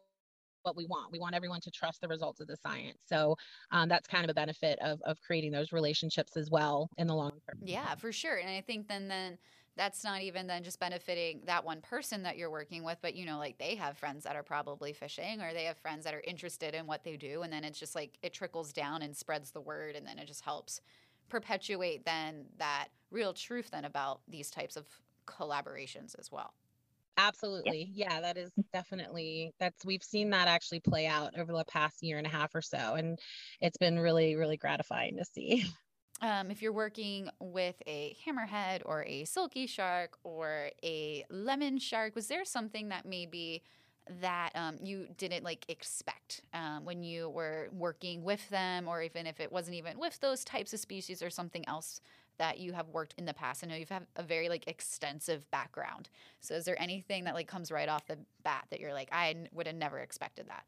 what 0.63 0.75
we 0.75 0.87
want. 0.87 1.11
We 1.11 1.19
want 1.19 1.35
everyone 1.35 1.61
to 1.61 1.71
trust 1.71 2.01
the 2.01 2.07
results 2.07 2.39
of 2.39 2.47
the 2.47 2.57
science. 2.57 2.97
So 3.05 3.35
um, 3.71 3.87
that's 3.87 4.07
kind 4.07 4.23
of 4.23 4.31
a 4.31 4.33
benefit 4.33 4.79
of, 4.79 4.99
of 5.03 5.21
creating 5.21 5.51
those 5.51 5.71
relationships 5.71 6.35
as 6.37 6.49
well 6.49 6.89
in 6.97 7.05
the 7.05 7.13
long 7.13 7.33
term. 7.47 7.59
Yeah, 7.61 7.93
for 7.95 8.11
sure. 8.11 8.37
And 8.37 8.49
I 8.49 8.61
think 8.61 8.87
then 8.87 9.07
then 9.07 9.37
that's 9.77 10.03
not 10.03 10.21
even 10.21 10.47
then 10.47 10.63
just 10.63 10.79
benefiting 10.79 11.41
that 11.45 11.65
one 11.65 11.81
person 11.81 12.23
that 12.23 12.37
you're 12.37 12.49
working 12.49 12.83
with, 12.83 12.97
but 13.01 13.15
you 13.15 13.25
know, 13.25 13.37
like 13.37 13.57
they 13.57 13.75
have 13.75 13.97
friends 13.97 14.23
that 14.23 14.35
are 14.35 14.43
probably 14.43 14.93
fishing 14.93 15.41
or 15.41 15.53
they 15.53 15.65
have 15.65 15.77
friends 15.77 16.05
that 16.05 16.13
are 16.13 16.23
interested 16.25 16.73
in 16.73 16.87
what 16.87 17.03
they 17.03 17.17
do. 17.17 17.41
And 17.41 17.51
then 17.51 17.63
it's 17.63 17.79
just 17.79 17.95
like 17.95 18.17
it 18.21 18.33
trickles 18.33 18.71
down 18.71 19.01
and 19.01 19.15
spreads 19.15 19.51
the 19.51 19.61
word 19.61 19.95
and 19.95 20.07
then 20.07 20.17
it 20.17 20.27
just 20.27 20.41
helps 20.41 20.81
perpetuate 21.29 22.05
then 22.05 22.45
that 22.57 22.87
real 23.11 23.33
truth 23.33 23.69
then 23.71 23.85
about 23.85 24.21
these 24.27 24.49
types 24.49 24.77
of 24.77 24.85
collaborations 25.27 26.17
as 26.19 26.31
well. 26.31 26.53
Absolutely. 27.17 27.89
Yeah. 27.93 28.13
yeah, 28.13 28.21
that 28.21 28.37
is 28.37 28.51
definitely 28.73 29.53
that's 29.59 29.85
we've 29.85 30.03
seen 30.03 30.29
that 30.31 30.47
actually 30.47 30.81
play 30.81 31.07
out 31.07 31.37
over 31.37 31.53
the 31.53 31.63
past 31.65 32.03
year 32.03 32.17
and 32.17 32.27
a 32.27 32.29
half 32.29 32.53
or 32.53 32.61
so 32.61 32.95
and 32.95 33.17
it's 33.61 33.77
been 33.77 33.99
really 33.99 34.35
really 34.35 34.57
gratifying 34.57 35.17
to 35.17 35.25
see. 35.25 35.65
Um, 36.21 36.49
if 36.49 36.61
you're 36.61 36.71
working 36.73 37.29
with 37.39 37.75
a 37.85 38.15
hammerhead 38.25 38.81
or 38.85 39.03
a 39.05 39.25
silky 39.25 39.67
shark 39.67 40.17
or 40.23 40.69
a 40.83 41.25
lemon 41.29 41.77
shark, 41.77 42.15
was 42.15 42.27
there 42.27 42.45
something 42.45 42.89
that 42.89 43.05
maybe 43.05 43.63
that 44.21 44.51
um, 44.55 44.77
you 44.81 45.07
didn't 45.17 45.43
like 45.43 45.65
expect 45.67 46.41
um, 46.53 46.85
when 46.85 47.03
you 47.03 47.29
were 47.29 47.67
working 47.73 48.23
with 48.23 48.47
them, 48.49 48.87
or 48.87 49.01
even 49.01 49.27
if 49.27 49.39
it 49.39 49.51
wasn't 49.51 49.75
even 49.75 49.99
with 49.99 50.19
those 50.21 50.43
types 50.45 50.73
of 50.73 50.79
species 50.79 51.21
or 51.21 51.29
something 51.29 51.67
else 51.67 51.99
that 52.37 52.59
you 52.59 52.71
have 52.73 52.87
worked 52.89 53.13
in 53.17 53.25
the 53.25 53.33
past? 53.33 53.63
I 53.63 53.67
know 53.67 53.75
you've 53.75 53.91
a 53.91 54.23
very 54.23 54.47
like 54.47 54.67
extensive 54.67 55.49
background. 55.51 56.09
So 56.39 56.53
is 56.53 56.63
there 56.65 56.81
anything 56.81 57.25
that 57.25 57.33
like 57.35 57.47
comes 57.47 57.71
right 57.71 57.89
off 57.89 58.05
the 58.07 58.17
bat 58.43 58.65
that 58.69 58.79
you're 58.79 58.93
like, 58.93 59.09
I 59.11 59.35
would 59.51 59.67
have 59.67 59.75
never 59.75 59.99
expected 59.99 60.47
that? 60.47 60.63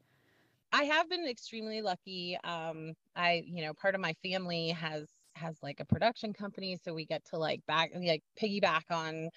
I 0.72 0.84
have 0.86 1.10
been 1.10 1.26
extremely 1.28 1.82
lucky. 1.82 2.38
Um, 2.44 2.94
I, 3.16 3.44
you 3.48 3.64
know, 3.64 3.74
part 3.74 3.96
of 3.96 4.02
my 4.02 4.14
family 4.24 4.70
has 4.70 5.08
has 5.38 5.58
like 5.62 5.80
a 5.80 5.86
production 5.86 6.34
company, 6.34 6.78
so 6.84 6.94
we 6.94 7.06
get 7.06 7.24
to 7.32 7.38
like 7.38 7.62
back 7.68 7.92
like 7.96 8.24
piggyback 8.42 8.84
on 8.92 9.30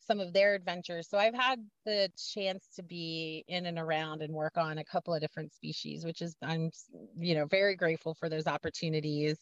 some 0.00 0.20
of 0.20 0.32
their 0.32 0.54
adventures. 0.54 1.08
So 1.08 1.18
I've 1.18 1.34
had 1.34 1.60
the 1.84 2.08
chance 2.32 2.66
to 2.76 2.82
be 2.82 3.44
in 3.48 3.66
and 3.66 3.78
around 3.78 4.22
and 4.22 4.32
work 4.32 4.56
on 4.56 4.78
a 4.78 4.84
couple 4.84 5.14
of 5.14 5.20
different 5.20 5.52
species, 5.52 6.04
which 6.04 6.22
is 6.22 6.34
I'm 6.42 6.70
you 7.18 7.34
know 7.34 7.46
very 7.46 7.76
grateful 7.76 8.14
for 8.14 8.28
those 8.28 8.46
opportunities. 8.46 9.36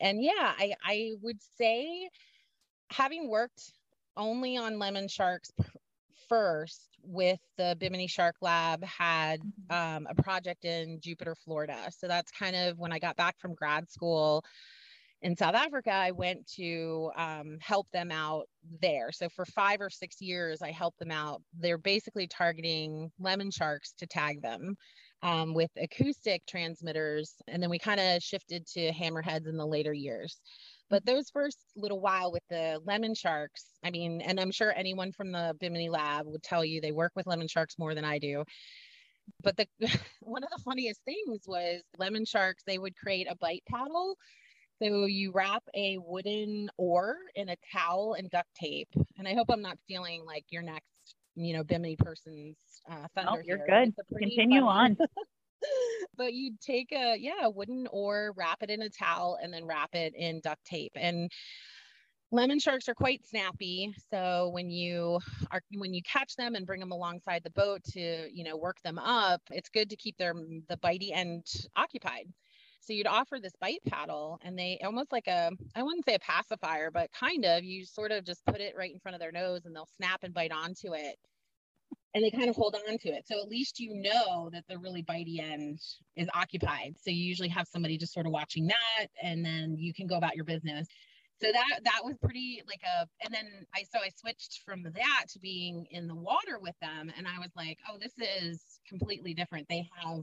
And 0.00 0.22
yeah, 0.22 0.52
I, 0.58 0.74
I 0.84 1.12
would 1.22 1.38
say 1.56 2.10
having 2.90 3.28
worked 3.28 3.72
only 4.16 4.56
on 4.56 4.78
lemon 4.78 5.08
sharks 5.08 5.50
first 6.28 6.98
with 7.02 7.38
the 7.56 7.76
Bimini 7.78 8.06
Shark 8.06 8.36
Lab 8.40 8.82
had 8.84 9.40
mm-hmm. 9.40 9.96
um, 9.96 10.06
a 10.10 10.22
project 10.22 10.64
in 10.64 11.00
Jupiter, 11.00 11.34
Florida. 11.44 11.76
So 11.96 12.08
that's 12.08 12.30
kind 12.32 12.56
of 12.56 12.78
when 12.78 12.92
I 12.92 12.98
got 12.98 13.16
back 13.16 13.38
from 13.38 13.54
grad 13.54 13.90
school 13.90 14.44
in 15.22 15.36
South 15.36 15.54
Africa, 15.54 15.90
I 15.90 16.10
went 16.10 16.46
to 16.56 17.10
um, 17.16 17.56
help 17.60 17.86
them 17.92 18.10
out 18.10 18.46
there. 18.80 19.10
So 19.12 19.28
for 19.28 19.44
five 19.46 19.80
or 19.80 19.90
six 19.90 20.20
years, 20.20 20.60
I 20.62 20.70
helped 20.70 20.98
them 20.98 21.10
out. 21.10 21.42
They're 21.58 21.78
basically 21.78 22.26
targeting 22.26 23.10
lemon 23.18 23.50
sharks 23.50 23.92
to 23.98 24.06
tag 24.06 24.42
them 24.42 24.76
um, 25.22 25.54
with 25.54 25.70
acoustic 25.76 26.44
transmitters. 26.46 27.34
And 27.48 27.62
then 27.62 27.70
we 27.70 27.78
kind 27.78 28.00
of 28.00 28.22
shifted 28.22 28.66
to 28.74 28.92
hammerheads 28.92 29.48
in 29.48 29.56
the 29.56 29.66
later 29.66 29.92
years. 29.92 30.38
But 30.88 31.04
those 31.04 31.30
first 31.30 31.58
little 31.74 32.00
while 32.00 32.30
with 32.30 32.44
the 32.48 32.80
lemon 32.84 33.14
sharks, 33.14 33.64
I 33.84 33.90
mean, 33.90 34.20
and 34.20 34.38
I'm 34.38 34.52
sure 34.52 34.72
anyone 34.76 35.12
from 35.12 35.32
the 35.32 35.54
Bimini 35.58 35.88
lab 35.88 36.26
would 36.26 36.42
tell 36.42 36.64
you 36.64 36.80
they 36.80 36.92
work 36.92 37.12
with 37.16 37.26
lemon 37.26 37.48
sharks 37.48 37.78
more 37.78 37.94
than 37.94 38.04
I 38.04 38.18
do. 38.18 38.44
But 39.42 39.56
the 39.56 39.66
one 40.20 40.44
of 40.44 40.50
the 40.50 40.62
funniest 40.62 41.00
things 41.04 41.42
was 41.46 41.82
lemon 41.98 42.24
sharks, 42.24 42.62
they 42.64 42.78
would 42.78 42.96
create 42.96 43.26
a 43.28 43.36
bite 43.36 43.64
paddle. 43.68 44.16
So 44.82 45.06
you 45.06 45.32
wrap 45.32 45.62
a 45.74 45.98
wooden 45.98 46.68
oar 46.76 47.16
in 47.34 47.48
a 47.48 47.56
towel 47.72 48.14
and 48.14 48.30
duct 48.30 48.48
tape. 48.54 48.88
And 49.18 49.26
I 49.26 49.34
hope 49.34 49.48
I'm 49.50 49.62
not 49.62 49.78
feeling 49.88 50.24
like 50.24 50.44
your 50.50 50.62
next, 50.62 50.84
you 51.34 51.54
know, 51.54 51.64
Bimini 51.64 51.96
person's 51.96 52.56
uh, 52.90 53.06
thunder. 53.14 53.32
Oh, 53.34 53.42
you're 53.44 53.58
here. 53.66 53.84
good. 53.86 53.94
Continue 54.18 54.62
on. 54.62 54.96
but 56.16 56.34
you 56.34 56.52
take 56.60 56.92
a 56.92 57.16
yeah 57.18 57.44
a 57.44 57.50
wooden 57.50 57.86
oar, 57.90 58.32
wrap 58.36 58.62
it 58.62 58.70
in 58.70 58.82
a 58.82 58.90
towel, 58.90 59.38
and 59.42 59.52
then 59.52 59.64
wrap 59.64 59.94
it 59.94 60.14
in 60.14 60.40
duct 60.40 60.64
tape. 60.64 60.92
And 60.94 61.30
lemon 62.32 62.58
sharks 62.58 62.88
are 62.88 62.94
quite 62.94 63.24
snappy 63.24 63.94
so 64.10 64.50
when 64.52 64.68
you 64.68 65.18
are 65.52 65.60
when 65.76 65.94
you 65.94 66.02
catch 66.02 66.34
them 66.34 66.56
and 66.56 66.66
bring 66.66 66.80
them 66.80 66.90
alongside 66.90 67.40
the 67.44 67.50
boat 67.50 67.80
to 67.84 68.28
you 68.32 68.42
know 68.42 68.56
work 68.56 68.76
them 68.82 68.98
up 68.98 69.40
it's 69.52 69.68
good 69.68 69.88
to 69.88 69.96
keep 69.96 70.16
their 70.18 70.34
the 70.68 70.76
bitey 70.78 71.12
end 71.12 71.46
occupied 71.76 72.26
so 72.80 72.92
you'd 72.92 73.06
offer 73.06 73.38
this 73.40 73.54
bite 73.60 73.82
paddle 73.86 74.38
and 74.42 74.58
they 74.58 74.78
almost 74.84 75.12
like 75.12 75.26
a 75.26 75.50
i 75.74 75.82
wouldn't 75.82 76.04
say 76.04 76.14
a 76.14 76.18
pacifier 76.18 76.90
but 76.90 77.10
kind 77.12 77.44
of 77.44 77.64
you 77.64 77.84
sort 77.84 78.12
of 78.12 78.24
just 78.24 78.44
put 78.46 78.60
it 78.60 78.74
right 78.76 78.92
in 78.92 79.00
front 79.00 79.14
of 79.14 79.20
their 79.20 79.32
nose 79.32 79.64
and 79.64 79.74
they'll 79.74 79.88
snap 79.96 80.22
and 80.22 80.34
bite 80.34 80.52
onto 80.52 80.94
it 80.94 81.16
and 82.16 82.24
they 82.24 82.30
kind 82.30 82.48
of 82.48 82.56
hold 82.56 82.74
on 82.88 82.96
to 82.96 83.08
it. 83.10 83.26
So 83.26 83.38
at 83.38 83.48
least 83.48 83.78
you 83.78 83.94
know 83.94 84.48
that 84.50 84.64
the 84.70 84.78
really 84.78 85.02
bitey 85.02 85.38
end 85.38 85.78
is 86.16 86.28
occupied. 86.34 86.94
So 86.98 87.10
you 87.10 87.22
usually 87.22 87.50
have 87.50 87.68
somebody 87.68 87.98
just 87.98 88.14
sort 88.14 88.24
of 88.24 88.32
watching 88.32 88.68
that, 88.68 89.08
and 89.22 89.44
then 89.44 89.76
you 89.78 89.92
can 89.92 90.06
go 90.06 90.16
about 90.16 90.34
your 90.34 90.46
business. 90.46 90.88
So 91.42 91.52
that 91.52 91.84
that 91.84 92.00
was 92.02 92.16
pretty 92.16 92.62
like 92.66 92.80
a, 92.82 93.06
and 93.22 93.34
then 93.34 93.66
I 93.74 93.82
so 93.82 93.98
I 93.98 94.08
switched 94.16 94.62
from 94.64 94.82
that 94.84 95.24
to 95.34 95.38
being 95.38 95.86
in 95.90 96.06
the 96.06 96.14
water 96.14 96.58
with 96.58 96.74
them, 96.80 97.12
and 97.14 97.26
I 97.28 97.38
was 97.38 97.50
like, 97.54 97.78
oh, 97.86 97.98
this 98.00 98.14
is 98.16 98.80
completely 98.88 99.34
different. 99.34 99.68
They 99.68 99.86
have 100.02 100.20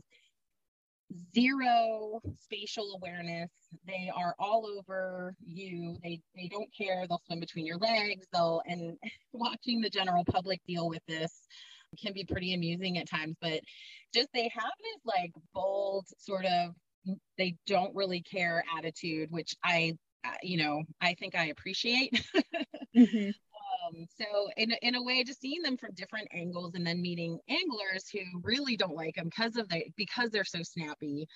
zero 1.33 2.21
spatial 2.39 2.95
awareness. 2.95 3.49
They 3.85 4.11
are 4.15 4.35
all 4.39 4.65
over 4.67 5.35
you. 5.45 5.97
They 6.03 6.21
they 6.35 6.47
don't 6.47 6.69
care. 6.75 7.05
They'll 7.07 7.21
swim 7.25 7.39
between 7.39 7.65
your 7.65 7.77
legs. 7.77 8.25
They'll 8.33 8.61
and 8.65 8.97
watching 9.33 9.81
the 9.81 9.89
general 9.89 10.23
public 10.25 10.61
deal 10.67 10.89
with 10.89 11.01
this 11.07 11.47
can 12.01 12.13
be 12.13 12.23
pretty 12.23 12.53
amusing 12.53 12.97
at 12.97 13.09
times, 13.09 13.35
but 13.39 13.61
just 14.13 14.29
they 14.33 14.49
have 14.53 14.71
this 14.81 15.01
like 15.05 15.31
bold 15.53 16.05
sort 16.17 16.45
of 16.45 16.73
they 17.37 17.55
don't 17.67 17.95
really 17.95 18.21
care 18.21 18.63
attitude, 18.77 19.29
which 19.31 19.55
I, 19.63 19.93
you 20.41 20.57
know, 20.57 20.83
I 21.01 21.15
think 21.15 21.35
I 21.35 21.47
appreciate. 21.47 22.13
mm-hmm. 22.95 23.29
Um, 23.85 24.05
so 24.17 24.49
in, 24.57 24.73
in 24.81 24.95
a 24.95 25.03
way, 25.03 25.23
just 25.23 25.41
seeing 25.41 25.61
them 25.61 25.77
from 25.77 25.93
different 25.95 26.27
angles 26.33 26.75
and 26.75 26.85
then 26.85 27.01
meeting 27.01 27.39
anglers 27.49 28.09
who 28.11 28.19
really 28.43 28.77
don't 28.77 28.95
like 28.95 29.15
them 29.15 29.25
because 29.25 29.55
of 29.55 29.67
the 29.69 29.83
because 29.97 30.29
they're 30.29 30.43
so 30.43 30.61
snappy 30.63 31.27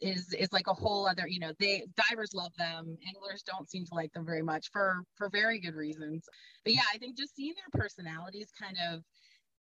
is 0.00 0.34
is 0.34 0.52
like 0.52 0.66
a 0.66 0.74
whole 0.74 1.08
other 1.08 1.26
you 1.26 1.40
know 1.40 1.52
they 1.58 1.84
divers 2.10 2.34
love 2.34 2.52
them. 2.58 2.96
Anglers 3.06 3.42
don't 3.42 3.68
seem 3.70 3.84
to 3.86 3.94
like 3.94 4.12
them 4.12 4.26
very 4.26 4.42
much 4.42 4.68
for 4.72 5.02
for 5.16 5.30
very 5.30 5.58
good 5.58 5.74
reasons. 5.74 6.24
But 6.64 6.74
yeah 6.74 6.82
i 6.92 6.98
think 6.98 7.16
just 7.16 7.34
seeing 7.34 7.54
their 7.54 7.80
personalities 7.80 8.48
kind 8.60 8.76
of 8.92 9.02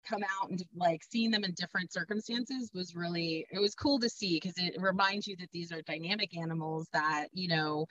come 0.08 0.22
out 0.22 0.50
and 0.50 0.62
like 0.74 1.00
seeing 1.08 1.30
them 1.30 1.44
in 1.44 1.52
different 1.54 1.92
circumstances 1.92 2.70
was 2.74 2.94
really 2.94 3.46
it 3.50 3.58
was 3.58 3.74
cool 3.74 3.98
to 3.98 4.08
see 4.08 4.36
because 4.40 4.54
it 4.56 4.74
reminds 4.80 5.26
you 5.26 5.36
that 5.36 5.48
these 5.52 5.72
are 5.72 5.82
dynamic 5.82 6.36
animals 6.36 6.88
that 6.92 7.28
you 7.32 7.48
know 7.48 7.86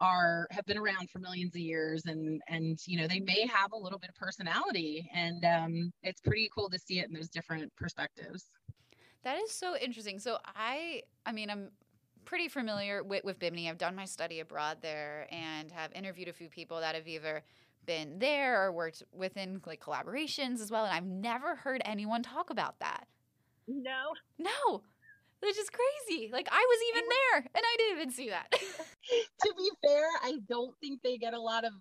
are 0.00 0.46
have 0.50 0.64
been 0.66 0.76
around 0.76 1.08
for 1.10 1.18
millions 1.18 1.54
of 1.54 1.60
years 1.60 2.04
and 2.06 2.42
and 2.48 2.78
you 2.86 2.98
know 2.98 3.06
they 3.06 3.20
may 3.20 3.46
have 3.46 3.72
a 3.72 3.76
little 3.76 3.98
bit 3.98 4.10
of 4.10 4.14
personality 4.16 5.08
and 5.14 5.44
um 5.44 5.92
it's 6.02 6.20
pretty 6.20 6.48
cool 6.54 6.68
to 6.68 6.78
see 6.78 7.00
it 7.00 7.08
in 7.08 7.14
those 7.14 7.28
different 7.28 7.74
perspectives. 7.76 8.50
That 9.22 9.38
is 9.38 9.50
so 9.50 9.76
interesting. 9.76 10.18
So 10.18 10.38
i 10.44 11.02
i 11.24 11.32
mean 11.32 11.50
i'm 11.50 11.70
pretty 12.24 12.48
familiar 12.48 13.02
with, 13.04 13.24
with 13.24 13.38
bimini. 13.38 13.70
I've 13.70 13.78
done 13.78 13.94
my 13.94 14.04
study 14.04 14.40
abroad 14.40 14.78
there 14.82 15.28
and 15.30 15.70
have 15.70 15.92
interviewed 15.92 16.28
a 16.28 16.32
few 16.32 16.48
people 16.48 16.80
that 16.80 16.96
have 16.96 17.06
either 17.06 17.44
been 17.86 18.18
there 18.18 18.64
or 18.64 18.72
worked 18.72 19.04
within 19.12 19.62
like 19.64 19.80
collaborations 19.80 20.60
as 20.60 20.72
well 20.72 20.84
and 20.84 20.92
i've 20.92 21.06
never 21.06 21.54
heard 21.54 21.80
anyone 21.84 22.22
talk 22.22 22.50
about 22.50 22.80
that. 22.80 23.06
No. 23.68 24.12
No 24.38 24.82
which 25.40 25.58
is 25.58 25.68
crazy. 25.70 26.30
Like 26.32 26.48
I 26.50 26.66
was 26.68 26.78
even 26.90 27.08
there 27.08 27.38
and 27.54 27.64
I 27.64 27.76
didn't 27.78 27.98
even 27.98 28.10
see 28.12 28.30
that. 28.30 28.50
to 28.50 29.54
be 29.56 29.70
fair, 29.86 30.06
I 30.22 30.38
don't 30.48 30.74
think 30.80 31.00
they 31.02 31.18
get 31.18 31.34
a 31.34 31.40
lot 31.40 31.64
of 31.64 31.72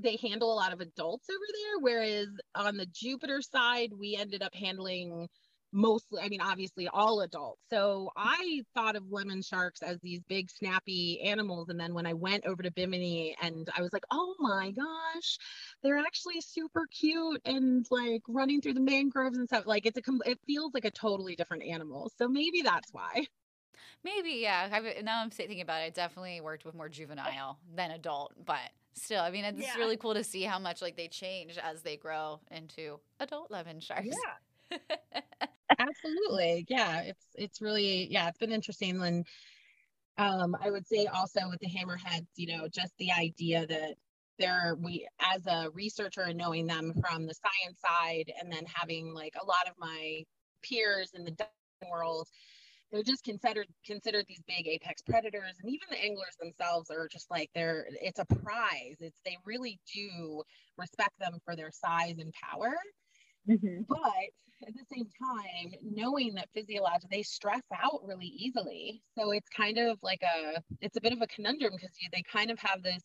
they 0.00 0.16
handle 0.22 0.52
a 0.52 0.54
lot 0.54 0.72
of 0.72 0.80
adults 0.80 1.28
over 1.28 1.38
there 1.52 1.78
whereas 1.80 2.28
on 2.54 2.76
the 2.76 2.86
Jupiter 2.86 3.40
side 3.42 3.90
we 3.98 4.16
ended 4.16 4.40
up 4.40 4.54
handling 4.54 5.28
mostly 5.72 6.20
i 6.22 6.28
mean 6.28 6.40
obviously 6.40 6.88
all 6.88 7.20
adults. 7.20 7.62
So 7.70 8.10
i 8.16 8.62
thought 8.74 8.96
of 8.96 9.04
lemon 9.10 9.42
sharks 9.42 9.82
as 9.82 9.98
these 10.00 10.20
big 10.28 10.50
snappy 10.50 11.20
animals. 11.22 11.68
And 11.68 11.78
then 11.78 11.94
when 11.94 12.06
i 12.06 12.12
went 12.12 12.46
over 12.46 12.62
to 12.62 12.70
bimini 12.70 13.36
and 13.42 13.68
i 13.76 13.82
was 13.82 13.92
like 13.92 14.04
oh 14.10 14.34
my 14.38 14.70
gosh 14.70 15.38
they're 15.82 15.98
actually 15.98 16.40
super 16.40 16.86
cute 16.90 17.40
and 17.44 17.86
like 17.90 18.22
running 18.28 18.60
through 18.60 18.74
the 18.74 18.80
mangroves 18.80 19.38
and 19.38 19.48
stuff. 19.48 19.66
Like 19.66 19.86
it's 19.86 19.98
a 19.98 20.02
it 20.26 20.38
feels 20.46 20.74
like 20.74 20.84
a 20.84 20.90
totally 20.90 21.36
different 21.36 21.62
animal. 21.64 22.10
So 22.16 22.28
maybe 22.28 22.62
that's 22.62 22.92
why. 22.92 23.26
Maybe 24.02 24.38
yeah. 24.40 24.68
I've, 24.72 25.04
now 25.04 25.20
i'm 25.22 25.30
thinking 25.30 25.60
about 25.60 25.82
it 25.82 25.86
I 25.86 25.90
definitely 25.90 26.40
worked 26.40 26.64
with 26.64 26.74
more 26.74 26.88
juvenile 26.88 27.58
than 27.74 27.90
adult 27.90 28.32
but 28.44 28.70
still 28.94 29.22
i 29.22 29.30
mean 29.30 29.44
it's 29.44 29.60
yeah. 29.60 29.76
really 29.76 29.96
cool 29.96 30.14
to 30.14 30.24
see 30.24 30.42
how 30.42 30.58
much 30.58 30.82
like 30.82 30.96
they 30.96 31.08
change 31.08 31.58
as 31.58 31.82
they 31.82 31.96
grow 31.96 32.40
into 32.50 32.98
adult 33.20 33.50
lemon 33.50 33.80
sharks. 33.80 34.06
Yeah 34.06 34.34
absolutely. 35.78 36.66
Yeah 36.68 37.02
it's 37.02 37.26
it's 37.34 37.60
really 37.60 38.08
yeah 38.10 38.28
it's 38.28 38.38
been 38.38 38.52
interesting 38.52 39.00
and 39.02 39.26
um 40.18 40.56
i 40.60 40.70
would 40.70 40.86
say 40.86 41.06
also 41.06 41.40
with 41.48 41.60
the 41.60 41.68
hammerheads 41.68 42.26
you 42.36 42.46
know 42.46 42.68
just 42.68 42.92
the 42.98 43.10
idea 43.12 43.66
that 43.66 43.94
there 44.38 44.74
we 44.78 45.06
as 45.20 45.46
a 45.46 45.70
researcher 45.72 46.22
and 46.22 46.38
knowing 46.38 46.66
them 46.66 46.92
from 47.00 47.26
the 47.26 47.34
science 47.34 47.80
side 47.80 48.32
and 48.40 48.52
then 48.52 48.64
having 48.66 49.14
like 49.14 49.34
a 49.40 49.44
lot 49.44 49.68
of 49.68 49.74
my 49.78 50.24
peers 50.62 51.10
in 51.14 51.24
the 51.24 51.36
world 51.90 52.28
they're 52.90 53.02
just 53.02 53.24
considered 53.24 53.66
considered 53.86 54.24
these 54.28 54.42
big 54.46 54.66
apex 54.66 55.00
predators. 55.02 55.54
And 55.62 55.70
even 55.70 55.86
the 55.90 56.02
anglers 56.02 56.36
themselves 56.40 56.90
are 56.90 57.08
just 57.08 57.30
like 57.30 57.48
they're 57.54 57.86
it's 58.02 58.18
a 58.18 58.24
prize. 58.24 58.96
It's 59.00 59.20
they 59.24 59.36
really 59.44 59.78
do 59.94 60.42
respect 60.76 61.18
them 61.20 61.38
for 61.44 61.54
their 61.54 61.70
size 61.70 62.18
and 62.18 62.32
power 62.32 62.74
mm-hmm. 63.48 63.82
but 63.88 64.66
at 64.66 64.74
the 64.74 64.84
same 64.94 65.08
time, 65.18 65.72
knowing 65.82 66.34
that 66.34 66.48
physiologically 66.54 67.08
they 67.10 67.22
stress 67.22 67.62
out 67.82 68.00
really 68.04 68.26
easily. 68.26 69.02
So 69.16 69.30
it's 69.30 69.48
kind 69.48 69.78
of 69.78 69.98
like 70.02 70.22
a, 70.22 70.62
it's 70.80 70.96
a 70.96 71.00
bit 71.00 71.12
of 71.12 71.22
a 71.22 71.26
conundrum 71.26 71.72
because 71.74 71.94
they 72.12 72.22
kind 72.22 72.50
of 72.50 72.58
have 72.58 72.82
this, 72.82 73.02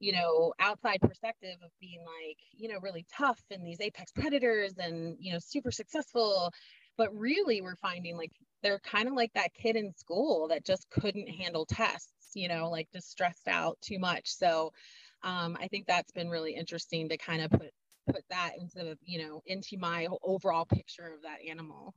you 0.00 0.12
know, 0.12 0.52
outside 0.58 1.00
perspective 1.00 1.56
of 1.62 1.70
being 1.80 2.00
like, 2.00 2.38
you 2.52 2.68
know, 2.68 2.80
really 2.80 3.06
tough 3.16 3.40
and 3.50 3.64
these 3.64 3.80
apex 3.80 4.10
predators 4.10 4.72
and, 4.78 5.16
you 5.20 5.32
know, 5.32 5.38
super 5.38 5.70
successful. 5.70 6.52
But 6.98 7.16
really, 7.16 7.60
we're 7.62 7.76
finding 7.76 8.16
like 8.16 8.32
they're 8.62 8.80
kind 8.80 9.08
of 9.08 9.14
like 9.14 9.32
that 9.34 9.54
kid 9.54 9.76
in 9.76 9.94
school 9.94 10.48
that 10.48 10.64
just 10.64 10.90
couldn't 10.90 11.28
handle 11.28 11.64
tests, 11.64 12.32
you 12.34 12.48
know, 12.48 12.68
like 12.68 12.88
just 12.92 13.10
stressed 13.10 13.46
out 13.46 13.78
too 13.80 13.98
much. 13.98 14.28
So 14.28 14.72
um, 15.22 15.56
I 15.60 15.68
think 15.68 15.86
that's 15.86 16.12
been 16.12 16.28
really 16.28 16.54
interesting 16.54 17.08
to 17.08 17.16
kind 17.16 17.42
of 17.42 17.50
put 17.50 17.70
put 18.10 18.24
that 18.30 18.52
into 18.58 18.96
you 19.04 19.26
know 19.26 19.42
into 19.46 19.76
my 19.78 20.06
overall 20.22 20.64
picture 20.64 21.12
of 21.14 21.22
that 21.22 21.38
animal 21.48 21.94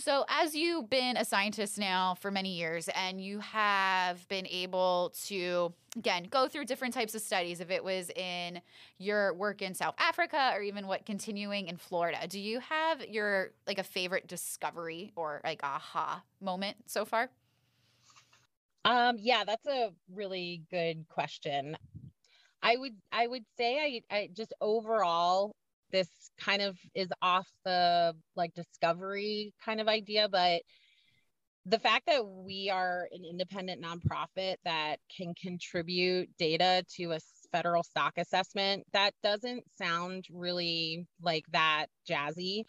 so, 0.00 0.24
as 0.28 0.54
you've 0.54 0.88
been 0.88 1.16
a 1.16 1.24
scientist 1.24 1.76
now 1.76 2.14
for 2.14 2.30
many 2.30 2.54
years 2.54 2.88
and 2.94 3.20
you 3.20 3.40
have 3.40 4.28
been 4.28 4.46
able 4.46 5.12
to, 5.26 5.72
again, 5.96 6.28
go 6.30 6.46
through 6.46 6.66
different 6.66 6.94
types 6.94 7.16
of 7.16 7.20
studies, 7.20 7.60
if 7.60 7.68
it 7.68 7.82
was 7.82 8.08
in 8.10 8.60
your 8.98 9.34
work 9.34 9.60
in 9.60 9.74
South 9.74 9.96
Africa 9.98 10.52
or 10.54 10.62
even 10.62 10.86
what 10.86 11.04
continuing 11.04 11.66
in 11.66 11.76
Florida, 11.76 12.28
do 12.28 12.38
you 12.38 12.60
have 12.60 13.04
your 13.06 13.50
like 13.66 13.78
a 13.78 13.82
favorite 13.82 14.28
discovery 14.28 15.10
or 15.16 15.40
like 15.42 15.64
aha 15.64 16.22
moment 16.40 16.76
so 16.86 17.04
far? 17.04 17.28
Um, 18.84 19.16
yeah, 19.18 19.42
that's 19.44 19.66
a 19.66 19.90
really 20.14 20.62
good 20.70 21.08
question. 21.08 21.76
I 22.62 22.76
would 22.76 22.92
I 23.12 23.26
would 23.26 23.44
say 23.56 24.02
I, 24.10 24.14
I 24.16 24.28
just 24.36 24.52
overall 24.60 25.52
this 25.90 26.08
kind 26.40 26.62
of 26.62 26.76
is 26.94 27.08
off 27.22 27.48
the 27.64 28.14
like 28.36 28.52
discovery 28.54 29.54
kind 29.64 29.80
of 29.80 29.88
idea, 29.88 30.28
but 30.28 30.62
the 31.66 31.78
fact 31.78 32.06
that 32.06 32.26
we 32.26 32.70
are 32.72 33.08
an 33.12 33.24
independent 33.28 33.82
nonprofit 33.82 34.56
that 34.64 34.96
can 35.14 35.34
contribute 35.34 36.28
data 36.38 36.82
to 36.96 37.12
a 37.12 37.18
federal 37.52 37.82
stock 37.82 38.14
assessment, 38.16 38.84
that 38.92 39.12
doesn't 39.22 39.64
sound 39.76 40.24
really 40.32 41.06
like 41.22 41.44
that 41.52 41.86
jazzy 42.08 42.62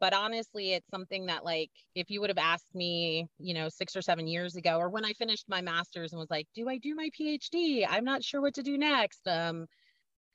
but 0.00 0.14
honestly 0.14 0.72
it's 0.72 0.88
something 0.90 1.26
that 1.26 1.44
like 1.44 1.70
if 1.94 2.10
you 2.10 2.20
would 2.20 2.30
have 2.30 2.38
asked 2.38 2.74
me 2.74 3.26
you 3.38 3.54
know 3.54 3.68
six 3.68 3.96
or 3.96 4.02
seven 4.02 4.26
years 4.26 4.56
ago 4.56 4.76
or 4.78 4.88
when 4.88 5.04
i 5.04 5.12
finished 5.12 5.44
my 5.48 5.60
master's 5.60 6.12
and 6.12 6.18
was 6.18 6.30
like 6.30 6.46
do 6.54 6.68
i 6.68 6.78
do 6.78 6.94
my 6.94 7.08
phd 7.18 7.86
i'm 7.88 8.04
not 8.04 8.22
sure 8.22 8.40
what 8.40 8.54
to 8.54 8.62
do 8.62 8.78
next 8.78 9.26
um 9.26 9.66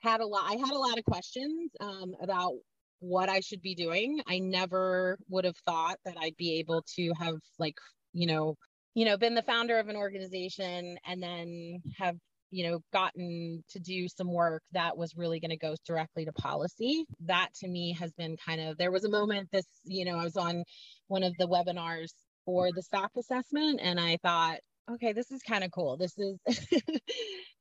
had 0.02 0.22
a 0.22 0.26
lot 0.26 0.44
i 0.48 0.56
had 0.56 0.74
a 0.74 0.78
lot 0.80 0.98
of 0.98 1.06
questions 1.06 1.72
um, 1.80 2.14
about 2.22 2.54
what 3.00 3.30
i 3.30 3.40
should 3.40 3.62
be 3.62 3.76
doing. 3.76 4.20
I 4.28 4.40
never 4.40 5.18
would 5.30 5.46
have 5.46 5.58
thought 5.66 5.98
that 6.06 6.16
i'd 6.20 6.36
be 6.38 6.60
able 6.60 6.84
to 6.96 7.14
have 7.18 7.36
like 7.58 7.76
you 8.14 8.28
know 8.28 8.56
you 8.94 9.06
know 9.06 9.18
been 9.18 9.36
the 9.36 9.42
founder 9.44 9.80
of 9.80 9.88
an 9.88 9.96
organization 9.96 10.98
and 11.06 11.22
then 11.22 11.82
have 11.98 12.18
you 12.52 12.70
know 12.70 12.80
gotten 12.92 13.64
to 13.70 13.80
do 13.80 14.08
some 14.08 14.32
work 14.32 14.64
that 14.72 14.98
was 14.98 15.16
really 15.16 15.40
going 15.40 15.52
to 15.52 15.58
go 15.58 15.76
directly 15.86 16.26
to 16.26 16.32
policy. 16.34 17.06
That 17.26 17.50
to 17.62 17.68
me 17.68 17.94
has 18.00 18.12
been 18.14 18.38
kind 18.38 18.62
of 18.62 18.78
there 18.78 18.92
was 18.92 19.06
a 19.06 19.10
moment 19.10 19.50
this 19.52 19.68
you 19.86 20.06
know 20.06 20.18
i 20.18 20.24
was 20.24 20.38
on 20.38 20.64
one 21.08 21.24
of 21.24 21.34
the 21.38 21.48
webinars 21.48 22.14
for 22.46 22.70
the 22.74 22.82
stock 22.82 23.12
assessment 23.18 23.80
and 23.82 24.00
i 24.00 24.18
thought 24.24 24.60
okay 24.92 25.14
this 25.14 25.32
is 25.32 25.42
kind 25.44 25.64
of 25.64 25.72
cool. 25.72 25.98
This 25.98 26.18
is 26.18 26.40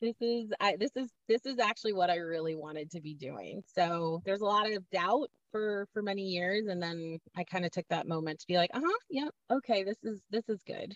this 0.00 0.16
is 0.20 0.50
I, 0.60 0.76
this 0.78 0.92
is 0.96 1.10
this 1.28 1.44
is 1.44 1.58
actually 1.58 1.92
what 1.92 2.10
i 2.10 2.16
really 2.16 2.54
wanted 2.54 2.90
to 2.92 3.00
be 3.00 3.14
doing. 3.14 3.62
So 3.74 4.22
there's 4.24 4.40
a 4.40 4.46
lot 4.46 4.70
of 4.70 4.88
doubt 4.90 5.30
for 5.50 5.86
for 5.92 6.02
many 6.02 6.22
years 6.22 6.66
and 6.66 6.82
then 6.82 7.18
i 7.36 7.44
kind 7.44 7.64
of 7.64 7.70
took 7.70 7.86
that 7.88 8.06
moment 8.06 8.38
to 8.38 8.46
be 8.46 8.56
like 8.56 8.70
uh-huh 8.74 8.98
yep 9.10 9.30
yeah, 9.50 9.56
okay 9.56 9.82
this 9.82 9.96
is 10.02 10.20
this 10.30 10.48
is 10.48 10.60
good 10.66 10.94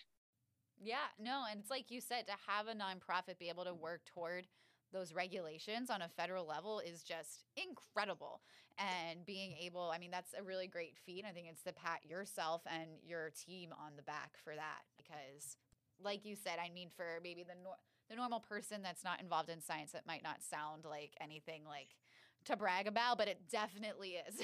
yeah, 0.83 1.07
no, 1.19 1.43
and 1.49 1.59
it's 1.59 1.69
like 1.69 1.89
you 1.89 2.01
said, 2.01 2.27
to 2.27 2.33
have 2.47 2.67
a 2.67 2.73
nonprofit 2.73 3.39
be 3.39 3.49
able 3.49 3.65
to 3.65 3.73
work 3.73 4.01
toward 4.05 4.47
those 4.91 5.13
regulations 5.13 5.89
on 5.89 6.01
a 6.01 6.09
federal 6.09 6.45
level 6.45 6.79
is 6.79 7.03
just 7.03 7.45
incredible. 7.57 8.41
And 8.77 9.25
being 9.25 9.53
able, 9.59 9.91
I 9.93 9.97
mean, 9.97 10.11
that's 10.11 10.33
a 10.39 10.43
really 10.43 10.67
great 10.67 10.97
feat. 11.05 11.25
I 11.27 11.31
think 11.31 11.47
it's 11.49 11.63
to 11.63 11.73
pat 11.73 12.05
yourself 12.07 12.61
and 12.67 12.89
your 13.03 13.31
team 13.31 13.71
on 13.73 13.93
the 13.97 14.03
back 14.03 14.37
for 14.43 14.55
that 14.55 14.81
because, 14.97 15.57
like 16.01 16.25
you 16.25 16.35
said, 16.35 16.57
I 16.63 16.69
mean, 16.73 16.89
for 16.95 17.19
maybe 17.23 17.43
the 17.43 17.55
nor- 17.63 17.75
the 18.09 18.15
normal 18.15 18.39
person 18.39 18.81
that's 18.83 19.03
not 19.03 19.21
involved 19.21 19.49
in 19.49 19.61
science, 19.61 19.93
it 19.93 20.03
might 20.05 20.23
not 20.23 20.43
sound 20.43 20.85
like 20.85 21.15
anything 21.21 21.63
like 21.65 21.89
to 22.45 22.57
brag 22.57 22.87
about, 22.87 23.17
but 23.17 23.27
it 23.27 23.39
definitely 23.49 24.15
is. 24.27 24.41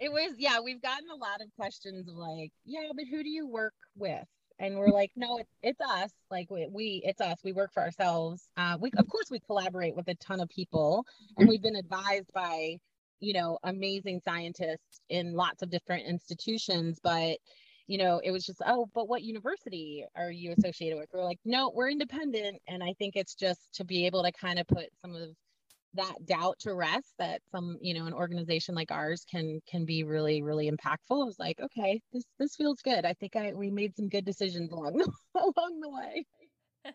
it 0.00 0.12
was, 0.12 0.34
yeah, 0.38 0.60
we've 0.60 0.82
gotten 0.82 1.08
a 1.10 1.16
lot 1.16 1.40
of 1.40 1.48
questions 1.56 2.08
of 2.08 2.14
like, 2.14 2.52
yeah, 2.64 2.90
but 2.94 3.06
who 3.10 3.22
do 3.22 3.28
you 3.28 3.48
work 3.48 3.74
with? 3.96 4.26
And 4.60 4.76
we're 4.76 4.88
like 4.90 5.10
no 5.16 5.38
it, 5.38 5.48
it's 5.62 5.80
us. 5.80 6.10
Like 6.30 6.50
we, 6.50 6.68
we 6.70 7.02
it's 7.04 7.20
us. 7.20 7.38
We 7.42 7.52
work 7.52 7.72
for 7.72 7.82
ourselves. 7.82 8.48
Uh, 8.56 8.76
we 8.78 8.92
of 8.96 9.08
course 9.08 9.30
we 9.30 9.40
collaborate 9.40 9.96
with 9.96 10.06
a 10.08 10.14
ton 10.16 10.40
of 10.40 10.48
people 10.48 11.04
and 11.36 11.48
we've 11.48 11.62
been 11.62 11.76
advised 11.76 12.30
by 12.32 12.76
you 13.18 13.32
know 13.32 13.58
amazing 13.64 14.20
scientists 14.24 15.00
in 15.08 15.34
lots 15.34 15.62
of 15.62 15.70
different 15.70 16.06
institutions 16.06 17.00
but 17.02 17.38
you 17.86 17.98
know 17.98 18.20
it 18.22 18.30
was 18.30 18.46
just 18.46 18.62
oh 18.66 18.86
but 18.94 19.08
what 19.08 19.22
university 19.22 20.04
are 20.14 20.30
you 20.30 20.54
associated 20.56 20.98
with? 20.98 21.08
We're 21.12 21.24
like 21.24 21.40
no 21.44 21.72
we're 21.74 21.90
independent 21.90 22.60
and 22.68 22.82
i 22.84 22.94
think 22.98 23.16
it's 23.16 23.34
just 23.34 23.60
to 23.74 23.84
be 23.84 24.06
able 24.06 24.22
to 24.22 24.32
kind 24.32 24.58
of 24.58 24.66
put 24.68 24.86
some 25.00 25.14
of 25.16 25.30
that 25.94 26.14
doubt 26.24 26.56
to 26.60 26.74
rest 26.74 27.12
that 27.18 27.40
some 27.50 27.76
you 27.80 27.94
know 27.94 28.06
an 28.06 28.12
organization 28.12 28.74
like 28.74 28.90
ours 28.90 29.24
can 29.30 29.60
can 29.68 29.84
be 29.84 30.04
really 30.04 30.42
really 30.42 30.70
impactful 30.70 31.22
i 31.22 31.24
was 31.24 31.38
like 31.38 31.58
okay 31.60 32.00
this 32.12 32.24
this 32.38 32.54
feels 32.56 32.80
good 32.82 33.04
i 33.04 33.12
think 33.14 33.34
i 33.36 33.52
we 33.52 33.70
made 33.70 33.94
some 33.96 34.08
good 34.08 34.24
decisions 34.24 34.70
along 34.70 34.94
along 35.34 35.80
the 35.80 35.90
way 35.90 36.24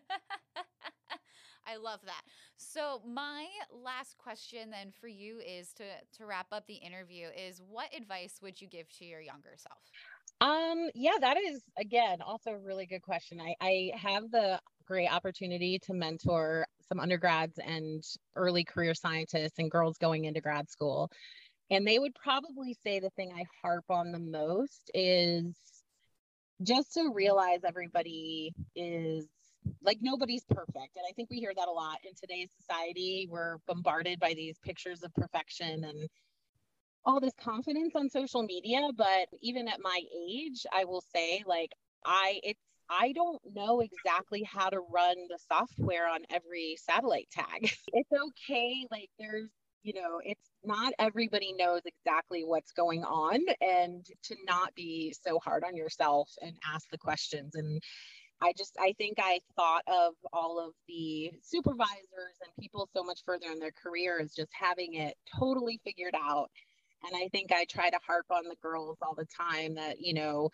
I 1.68 1.76
love 1.76 2.00
that. 2.04 2.22
So 2.56 3.02
my 3.04 3.46
last 3.72 4.16
question 4.18 4.70
then 4.70 4.92
for 4.92 5.08
you 5.08 5.40
is 5.40 5.72
to 5.74 5.84
to 6.18 6.26
wrap 6.26 6.46
up 6.52 6.64
the 6.66 6.74
interview 6.74 7.26
is 7.36 7.60
what 7.68 7.94
advice 7.94 8.38
would 8.40 8.60
you 8.60 8.68
give 8.68 8.88
to 8.98 9.04
your 9.04 9.20
younger 9.20 9.54
self? 9.56 9.78
Um 10.40 10.90
yeah, 10.94 11.16
that 11.20 11.38
is 11.38 11.62
again 11.78 12.20
also 12.20 12.50
a 12.50 12.58
really 12.58 12.86
good 12.86 13.02
question. 13.02 13.40
I 13.40 13.54
I 13.60 13.92
have 13.96 14.30
the 14.30 14.60
great 14.86 15.08
opportunity 15.08 15.78
to 15.80 15.94
mentor 15.94 16.66
some 16.88 17.00
undergrads 17.00 17.58
and 17.58 18.04
early 18.36 18.64
career 18.64 18.94
scientists 18.94 19.58
and 19.58 19.70
girls 19.70 19.98
going 19.98 20.24
into 20.24 20.40
grad 20.40 20.70
school. 20.70 21.10
And 21.70 21.86
they 21.86 21.98
would 21.98 22.14
probably 22.14 22.76
say 22.84 23.00
the 23.00 23.10
thing 23.10 23.32
I 23.34 23.44
harp 23.62 23.84
on 23.90 24.12
the 24.12 24.20
most 24.20 24.90
is 24.94 25.56
just 26.62 26.94
to 26.94 27.10
realize 27.12 27.60
everybody 27.64 28.54
is 28.76 29.26
like 29.82 29.98
nobody's 30.00 30.44
perfect. 30.44 30.96
And 30.96 31.04
I 31.08 31.12
think 31.16 31.28
we 31.30 31.38
hear 31.38 31.52
that 31.56 31.68
a 31.68 31.72
lot 31.72 31.98
in 32.04 32.12
today's 32.14 32.50
society. 32.56 33.26
We're 33.28 33.56
bombarded 33.66 34.20
by 34.20 34.34
these 34.34 34.58
pictures 34.64 35.02
of 35.02 35.12
perfection 35.14 35.84
and 35.84 36.08
all 37.06 37.20
this 37.20 37.32
confidence 37.40 37.94
on 37.94 38.10
social 38.10 38.42
media. 38.42 38.88
But 38.94 39.28
even 39.40 39.68
at 39.68 39.80
my 39.82 40.00
age, 40.28 40.66
I 40.72 40.84
will 40.84 41.02
say, 41.14 41.42
like, 41.46 41.72
I, 42.04 42.40
it's, 42.42 42.60
I 42.90 43.12
don't 43.12 43.40
know 43.54 43.80
exactly 43.80 44.42
how 44.42 44.68
to 44.68 44.80
run 44.92 45.16
the 45.28 45.38
software 45.48 46.08
on 46.08 46.20
every 46.30 46.76
satellite 46.78 47.28
tag. 47.30 47.70
it's 47.92 48.12
okay. 48.12 48.86
Like, 48.90 49.08
there's, 49.18 49.48
you 49.82 49.94
know, 49.94 50.20
it's 50.24 50.50
not 50.64 50.92
everybody 50.98 51.54
knows 51.56 51.82
exactly 51.84 52.42
what's 52.44 52.72
going 52.72 53.04
on, 53.04 53.40
and 53.60 54.04
to 54.24 54.36
not 54.44 54.74
be 54.74 55.14
so 55.24 55.38
hard 55.38 55.62
on 55.64 55.76
yourself 55.76 56.28
and 56.42 56.52
ask 56.74 56.88
the 56.90 56.98
questions. 56.98 57.54
And 57.54 57.80
I 58.40 58.52
just, 58.56 58.76
I 58.80 58.94
think 58.98 59.18
I 59.18 59.40
thought 59.54 59.82
of 59.86 60.14
all 60.32 60.60
of 60.64 60.74
the 60.88 61.30
supervisors 61.42 62.36
and 62.44 62.52
people 62.60 62.88
so 62.92 63.02
much 63.02 63.20
further 63.24 63.46
in 63.50 63.60
their 63.60 63.72
career 63.72 64.18
as 64.20 64.34
just 64.34 64.50
having 64.52 64.94
it 64.94 65.14
totally 65.38 65.80
figured 65.84 66.14
out. 66.14 66.50
And 67.04 67.14
I 67.14 67.28
think 67.28 67.52
I 67.52 67.64
try 67.64 67.90
to 67.90 67.98
harp 68.06 68.26
on 68.30 68.44
the 68.44 68.56
girls 68.62 68.98
all 69.02 69.14
the 69.14 69.26
time 69.26 69.74
that, 69.74 70.00
you 70.00 70.14
know, 70.14 70.50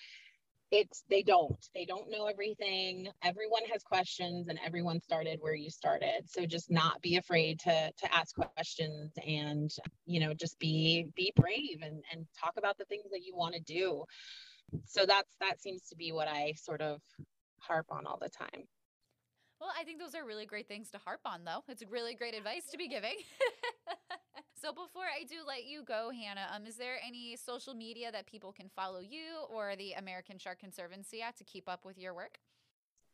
it's 0.72 1.04
they 1.10 1.22
don't 1.22 1.68
they 1.74 1.84
don't 1.84 2.10
know 2.10 2.26
everything 2.26 3.06
everyone 3.22 3.62
has 3.70 3.82
questions 3.82 4.48
and 4.48 4.58
everyone 4.64 4.98
started 4.98 5.38
where 5.42 5.54
you 5.54 5.68
started 5.68 6.22
so 6.26 6.46
just 6.46 6.70
not 6.70 7.00
be 7.02 7.16
afraid 7.16 7.60
to 7.60 7.92
to 7.98 8.14
ask 8.14 8.34
questions 8.34 9.12
and 9.26 9.70
you 10.06 10.18
know 10.18 10.32
just 10.32 10.58
be 10.58 11.06
be 11.14 11.30
brave 11.36 11.80
and 11.82 12.02
and 12.10 12.26
talk 12.40 12.54
about 12.56 12.78
the 12.78 12.86
things 12.86 13.04
that 13.12 13.20
you 13.22 13.36
want 13.36 13.54
to 13.54 13.60
do 13.60 14.02
so 14.86 15.04
that's 15.04 15.36
that 15.40 15.60
seems 15.60 15.82
to 15.82 15.94
be 15.94 16.10
what 16.10 16.26
i 16.26 16.54
sort 16.56 16.80
of 16.80 17.02
harp 17.60 17.86
on 17.90 18.06
all 18.06 18.18
the 18.20 18.30
time 18.30 18.66
well, 19.60 19.70
I 19.78 19.84
think 19.84 20.00
those 20.00 20.16
are 20.16 20.26
really 20.26 20.44
great 20.44 20.66
things 20.66 20.90
to 20.90 20.98
harp 20.98 21.20
on, 21.24 21.44
though. 21.44 21.62
It's 21.68 21.84
really 21.88 22.16
great 22.16 22.34
advice 22.34 22.64
to 22.72 22.76
be 22.76 22.88
giving. 22.88 23.14
so, 24.62 24.72
before 24.72 25.02
I 25.02 25.24
do 25.24 25.38
let 25.44 25.64
you 25.64 25.82
go, 25.82 26.10
Hannah, 26.10 26.46
um, 26.54 26.66
is 26.66 26.76
there 26.76 26.94
any 27.04 27.34
social 27.34 27.74
media 27.74 28.12
that 28.12 28.26
people 28.26 28.52
can 28.52 28.68
follow 28.68 29.00
you 29.00 29.42
or 29.50 29.74
the 29.74 29.94
American 29.94 30.38
Shark 30.38 30.60
Conservancy 30.60 31.20
at 31.20 31.36
to 31.38 31.42
keep 31.42 31.68
up 31.68 31.84
with 31.84 31.98
your 31.98 32.14
work? 32.14 32.38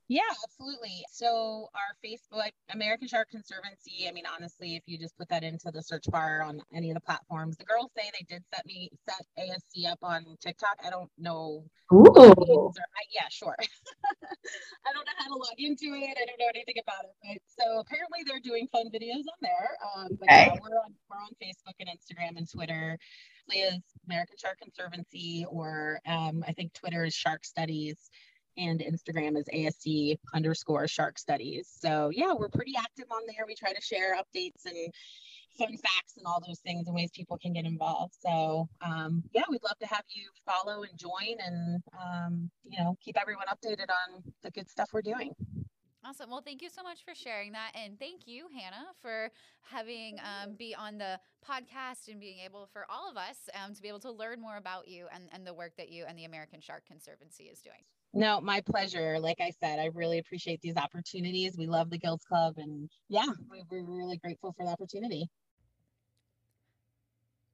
Yeah, 0.09 0.23
absolutely. 0.43 1.05
So 1.13 1.69
our 1.75 1.93
Facebook, 2.03 2.51
American 2.73 3.09
Shark 3.09 3.29
Conservancy. 3.31 4.09
I 4.09 4.13
mean, 4.13 4.25
honestly, 4.27 4.75
if 4.75 4.83
you 4.87 4.99
just 4.99 5.17
put 5.19 5.29
that 5.29 5.45
into 5.45 5.71
the 5.71 5.83
search 5.83 6.05
bar 6.11 6.43
on 6.43 6.63
any 6.75 6.91
of 6.91 6.95
the 6.95 7.01
platforms, 7.03 7.59
the 7.59 7.65
girls 7.65 7.91
say 7.95 8.11
they 8.19 8.25
did 8.27 8.43
set 8.55 8.65
me 8.65 8.91
set 9.07 9.27
ASC 9.39 9.91
up 9.91 9.99
on 10.03 10.25
TikTok. 10.41 10.79
I 10.85 10.89
don't 10.89 11.11
know. 11.19 11.63
Ooh. 11.93 12.09
I, 12.17 13.05
yeah, 13.13 13.29
sure. 13.29 13.55
I 13.61 14.93
don't 14.95 15.05
know 15.05 15.13
how 15.19 15.27
to 15.29 15.35
log 15.35 15.59
into 15.59 15.95
it. 15.95 16.17
I 16.17 16.25
don't 16.25 16.39
know 16.39 16.51
anything 16.55 16.77
about 16.83 17.05
it. 17.05 17.15
But 17.23 17.65
so 17.65 17.81
apparently 17.81 18.21
they're 18.27 18.41
doing 18.41 18.67
fun 18.73 18.87
videos 18.87 19.29
on 19.29 19.41
there. 19.43 19.77
Um, 19.95 20.09
but 20.19 20.29
okay. 20.31 20.47
yeah, 20.47 20.59
we're 20.63 20.79
on 20.79 20.95
we're 21.11 21.17
on 21.17 21.33
Facebook 21.43 21.77
and 21.81 21.89
Instagram 21.91 22.39
and 22.39 22.51
Twitter. 22.51 22.99
Is 23.51 23.81
American 24.07 24.37
Shark 24.37 24.59
Conservancy, 24.61 25.47
or 25.49 26.01
um, 26.07 26.45
I 26.47 26.53
think 26.53 26.75
Twitter 26.75 27.07
is 27.07 27.15
Shark 27.15 27.47
Studies 27.47 28.11
and 28.59 28.81
Instagram 28.81 29.39
is 29.39 29.47
ASC 29.55 30.19
underscore 30.35 30.89
shark 30.89 31.19
studies. 31.19 31.71
So 31.81 32.11
yeah, 32.13 32.35
we're 32.35 32.49
pretty 32.49 32.75
active 32.79 33.07
on 33.11 33.23
there. 33.27 33.47
We 33.47 33.55
try 33.55 33.73
to 33.73 33.81
share 33.81 34.17
updates 34.17 34.67
and 34.67 34.93
fun 35.57 35.77
facts 35.77 36.17
and 36.17 36.27
all 36.27 36.43
those 36.47 36.61
things 36.61 36.87
and 36.87 36.95
ways 36.95 37.11
people 37.15 37.39
can 37.39 37.53
get 37.53 37.65
involved. 37.65 38.15
So 38.21 38.69
um, 38.85 39.23
yeah, 39.33 39.43
we'd 39.49 39.63
love 39.63 39.79
to 39.81 39.87
have 39.87 40.05
you 40.11 40.29
follow 40.45 40.83
and 40.83 40.99
join 40.99 41.37
and 41.45 41.83
um, 41.99 42.51
you 42.65 42.79
know 42.79 42.97
keep 43.03 43.17
everyone 43.21 43.47
updated 43.47 43.89
on 43.91 44.23
the 44.43 44.51
good 44.51 44.69
stuff 44.69 44.91
we're 44.93 45.03
doing. 45.03 45.33
Awesome. 46.05 46.31
Well, 46.31 46.43
thank 46.43 46.63
you 46.63 46.71
so 46.71 46.83
much 46.83 47.05
for 47.05 47.15
sharing 47.15 47.53
that. 47.53 47.73
And 47.75 47.99
thank 47.99 48.27
you, 48.27 48.47
Hannah, 48.57 48.87
for 49.03 49.31
having 49.63 50.17
um, 50.21 50.55
be 50.55 50.75
on 50.75 50.97
the 50.97 51.19
podcast 51.47 52.09
and 52.09 52.21
being 52.21 52.39
able 52.39 52.67
for 52.73 52.87
all 52.89 53.11
of 53.11 53.17
us 53.17 53.37
um, 53.63 53.75
to 53.75 53.83
be 53.83 53.89
able 53.89 54.01
to 54.01 54.13
learn 54.13 54.41
more 54.41 54.57
about 54.57 54.89
you 54.89 55.07
and, 55.13 55.25
and 55.33 55.47
the 55.47 55.53
work 55.53 55.73
that 55.77 55.91
you 55.91 56.05
and 56.09 56.17
the 56.19 56.25
American 56.25 56.61
Shark 56.61 56.87
Conservancy 56.87 57.45
is 57.45 57.61
doing. 57.61 57.83
No, 58.15 58.41
my 58.41 58.63
pleasure. 58.63 59.19
Like 59.21 59.41
I 59.41 59.53
said, 59.61 59.79
I 59.79 59.91
really 59.95 60.19
appreciate 60.19 60.61
these 60.61 60.77
opportunities. 60.77 61.57
We 61.57 61.67
love 61.67 61.91
the 61.91 61.99
Gills 61.99 62.25
Club, 62.27 62.55
and 62.57 62.89
yeah, 63.09 63.27
we're 63.71 63.85
really 63.85 64.17
grateful 64.17 64.55
for 64.57 64.65
the 64.65 64.73
opportunity. 64.73 65.29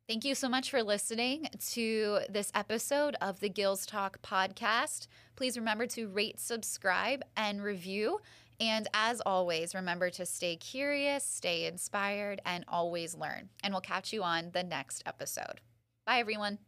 Thank 0.07 0.27
you 0.27 0.35
so 0.35 0.51
much 0.51 0.71
for 0.71 0.83
listening 0.83 1.49
to 1.71 2.21
this 2.29 2.53
episode 2.55 3.17
of 3.23 3.41
the 3.41 3.49
Gills 3.49 3.87
Talk 3.87 4.21
podcast. 4.21 5.07
Please 5.35 5.57
remember 5.57 5.87
to 5.89 6.09
rate, 6.09 6.39
subscribe, 6.39 7.23
and 7.37 7.63
review. 7.63 8.21
And 8.61 8.87
as 8.95 9.23
always, 9.23 9.75
remember 9.75 10.11
to 10.11 10.27
stay 10.27 10.57
curious, 10.57 11.25
stay 11.25 11.65
inspired, 11.65 12.43
and 12.45 12.65
always 12.69 13.15
learn. 13.15 13.49
And 13.63 13.73
we'll 13.73 13.81
catch 13.81 14.13
you 14.13 14.23
on 14.23 14.51
the 14.53 14.63
next 14.63 15.03
episode. 15.07 15.63
Bye, 16.07 16.19
everyone. 16.19 16.59